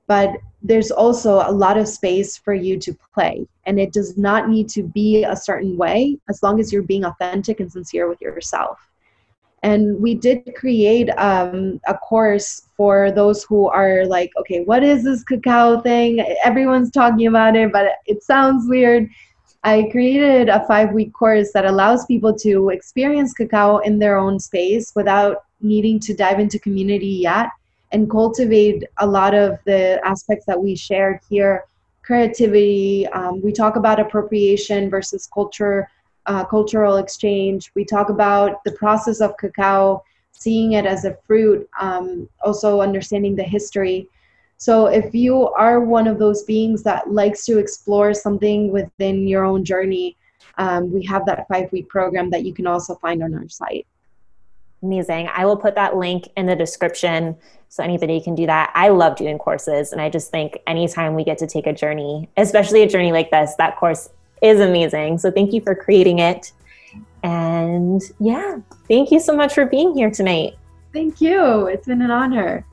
but 0.09 0.37
there's 0.63 0.89
also 0.89 1.35
a 1.35 1.51
lot 1.51 1.77
of 1.77 1.87
space 1.87 2.35
for 2.35 2.53
you 2.53 2.77
to 2.79 2.97
play 3.13 3.47
and 3.65 3.79
it 3.79 3.93
does 3.93 4.17
not 4.17 4.49
need 4.49 4.67
to 4.67 4.83
be 4.83 5.23
a 5.23 5.35
certain 5.35 5.77
way 5.77 6.17
as 6.27 6.41
long 6.41 6.59
as 6.59 6.73
you're 6.73 6.81
being 6.81 7.05
authentic 7.05 7.59
and 7.61 7.71
sincere 7.71 8.09
with 8.09 8.19
yourself 8.19 8.88
and 9.63 9.99
we 10.01 10.15
did 10.15 10.53
create 10.55 11.09
um, 11.17 11.79
a 11.87 11.93
course 11.97 12.63
for 12.77 13.11
those 13.11 13.43
who 13.43 13.67
are 13.67 14.05
like 14.05 14.31
okay 14.39 14.63
what 14.63 14.83
is 14.83 15.03
this 15.03 15.23
cacao 15.23 15.81
thing? 15.81 16.19
Everyone's 16.43 16.91
talking 16.91 17.27
about 17.27 17.55
it 17.55 17.71
but 17.71 17.93
it 18.05 18.23
sounds 18.23 18.67
weird. 18.69 19.09
I 19.63 19.89
created 19.91 20.47
a 20.47 20.65
five 20.67 20.93
week 20.93 21.13
course 21.13 21.51
that 21.53 21.65
allows 21.65 22.05
people 22.05 22.33
to 22.37 22.69
experience 22.69 23.33
cacao 23.33 23.79
in 23.79 23.99
their 23.99 24.17
own 24.17 24.39
space 24.39 24.93
without 24.95 25.43
needing 25.61 25.99
to 25.99 26.13
dive 26.13 26.39
into 26.39 26.57
community 26.59 27.19
yet 27.21 27.49
and 27.91 28.09
cultivate 28.09 28.83
a 28.99 29.07
lot 29.07 29.33
of 29.33 29.57
the 29.65 29.99
aspects 30.05 30.45
that 30.45 30.61
we 30.61 30.75
shared 30.75 31.19
here. 31.29 31.65
Creativity 32.03 33.07
um, 33.07 33.41
we 33.41 33.51
talk 33.51 33.75
about 33.75 33.99
appropriation 33.99 34.89
versus 34.89 35.27
culture 35.33 35.89
uh, 36.25 36.43
cultural 36.45 36.97
exchange 36.97 37.71
we 37.75 37.85
talk 37.85 38.09
about 38.09 38.63
the 38.63 38.71
process 38.73 39.21
of 39.21 39.35
cacao 39.37 40.03
seeing 40.31 40.73
it 40.73 40.85
as 40.85 41.05
a 41.05 41.17
fruit 41.25 41.67
um, 41.79 42.29
also 42.43 42.81
understanding 42.81 43.35
the 43.35 43.43
history 43.43 44.07
so 44.57 44.87
if 44.87 45.15
you 45.15 45.47
are 45.49 45.79
one 45.79 46.07
of 46.07 46.19
those 46.19 46.43
beings 46.43 46.83
that 46.83 47.09
likes 47.11 47.45
to 47.45 47.57
explore 47.57 48.13
something 48.13 48.71
within 48.71 49.27
your 49.27 49.45
own 49.45 49.63
journey 49.63 50.15
um, 50.57 50.91
we 50.91 51.03
have 51.05 51.25
that 51.25 51.47
five 51.47 51.71
week 51.71 51.87
program 51.89 52.29
that 52.29 52.43
you 52.43 52.53
can 52.53 52.67
also 52.67 52.95
find 52.95 53.23
on 53.23 53.33
our 53.33 53.47
site 53.47 53.87
Amazing. 54.81 55.29
I 55.33 55.45
will 55.45 55.57
put 55.57 55.75
that 55.75 55.97
link 55.97 56.29
in 56.37 56.45
the 56.45 56.55
description 56.55 57.35
so 57.67 57.83
anybody 57.83 58.21
can 58.21 58.33
do 58.33 58.45
that. 58.45 58.71
I 58.73 58.89
love 58.89 59.17
doing 59.17 59.37
courses, 59.37 59.91
and 59.91 60.01
I 60.01 60.09
just 60.09 60.31
think 60.31 60.57
anytime 60.67 61.15
we 61.15 61.23
get 61.23 61.37
to 61.39 61.47
take 61.47 61.67
a 61.67 61.73
journey, 61.73 62.29
especially 62.37 62.81
a 62.81 62.87
journey 62.87 63.11
like 63.11 63.29
this, 63.29 63.55
that 63.57 63.75
course 63.75 64.09
is 64.41 64.59
amazing. 64.59 65.17
So 65.17 65.31
thank 65.31 65.53
you 65.53 65.61
for 65.61 65.75
creating 65.75 66.19
it. 66.19 66.51
And 67.23 68.01
yeah, 68.19 68.59
thank 68.87 69.11
you 69.11 69.19
so 69.19 69.35
much 69.35 69.53
for 69.53 69.65
being 69.65 69.93
here 69.93 70.09
tonight. 70.09 70.55
Thank 70.93 71.21
you. 71.21 71.67
It's 71.67 71.87
been 71.87 72.01
an 72.01 72.11
honor. 72.11 72.65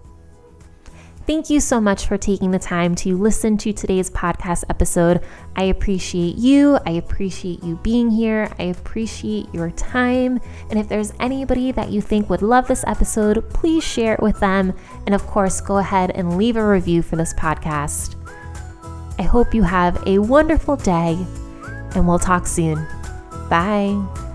Thank 1.27 1.51
you 1.51 1.59
so 1.59 1.81
much 1.81 2.07
for 2.07 2.17
taking 2.17 2.53
the 2.53 2.59
time 2.61 2.95
to 2.97 3.17
listen 3.17 3.59
to 3.59 3.73
today's 3.73 4.09
podcast 4.09 4.63
episode. 4.71 5.25
I 5.57 5.65
appreciate 5.65 6.37
you. 6.37 6.79
I 6.87 6.93
appreciate 6.93 7.65
you 7.65 7.81
being 7.83 8.13
here. 8.13 8.49
I 8.61 8.65
appreciate 8.65 9.53
your 9.53 9.73
time. 9.73 10.39
And 10.71 10.79
if 10.79 10.89
there's 10.89 11.13
anybody 11.19 11.73
that 11.73 11.91
you 11.91 12.01
think 12.01 12.31
would 12.31 12.43
love 12.43 12.69
this 12.69 12.85
episode, 12.87 13.51
please 13.51 13.83
share 13.83 14.15
it 14.15 14.23
with 14.23 14.39
them. 14.39 14.73
And 15.07 15.17
of 15.17 15.27
course, 15.27 15.61
go 15.61 15.79
ahead 15.79 16.13
and 16.13 16.39
leave 16.39 16.57
a 16.57 16.65
review 16.65 17.03
for 17.03 17.17
this 17.17 17.35
podcast. 17.35 18.15
I 19.19 19.23
hope 19.23 19.53
you 19.53 19.65
have 19.65 20.01
a 20.07 20.21
wonderful 20.21 20.77
day, 20.77 21.19
and 21.97 22.07
we'll 22.07 22.19
talk 22.19 22.47
soon. 22.47 22.87
Bye. 23.49 24.26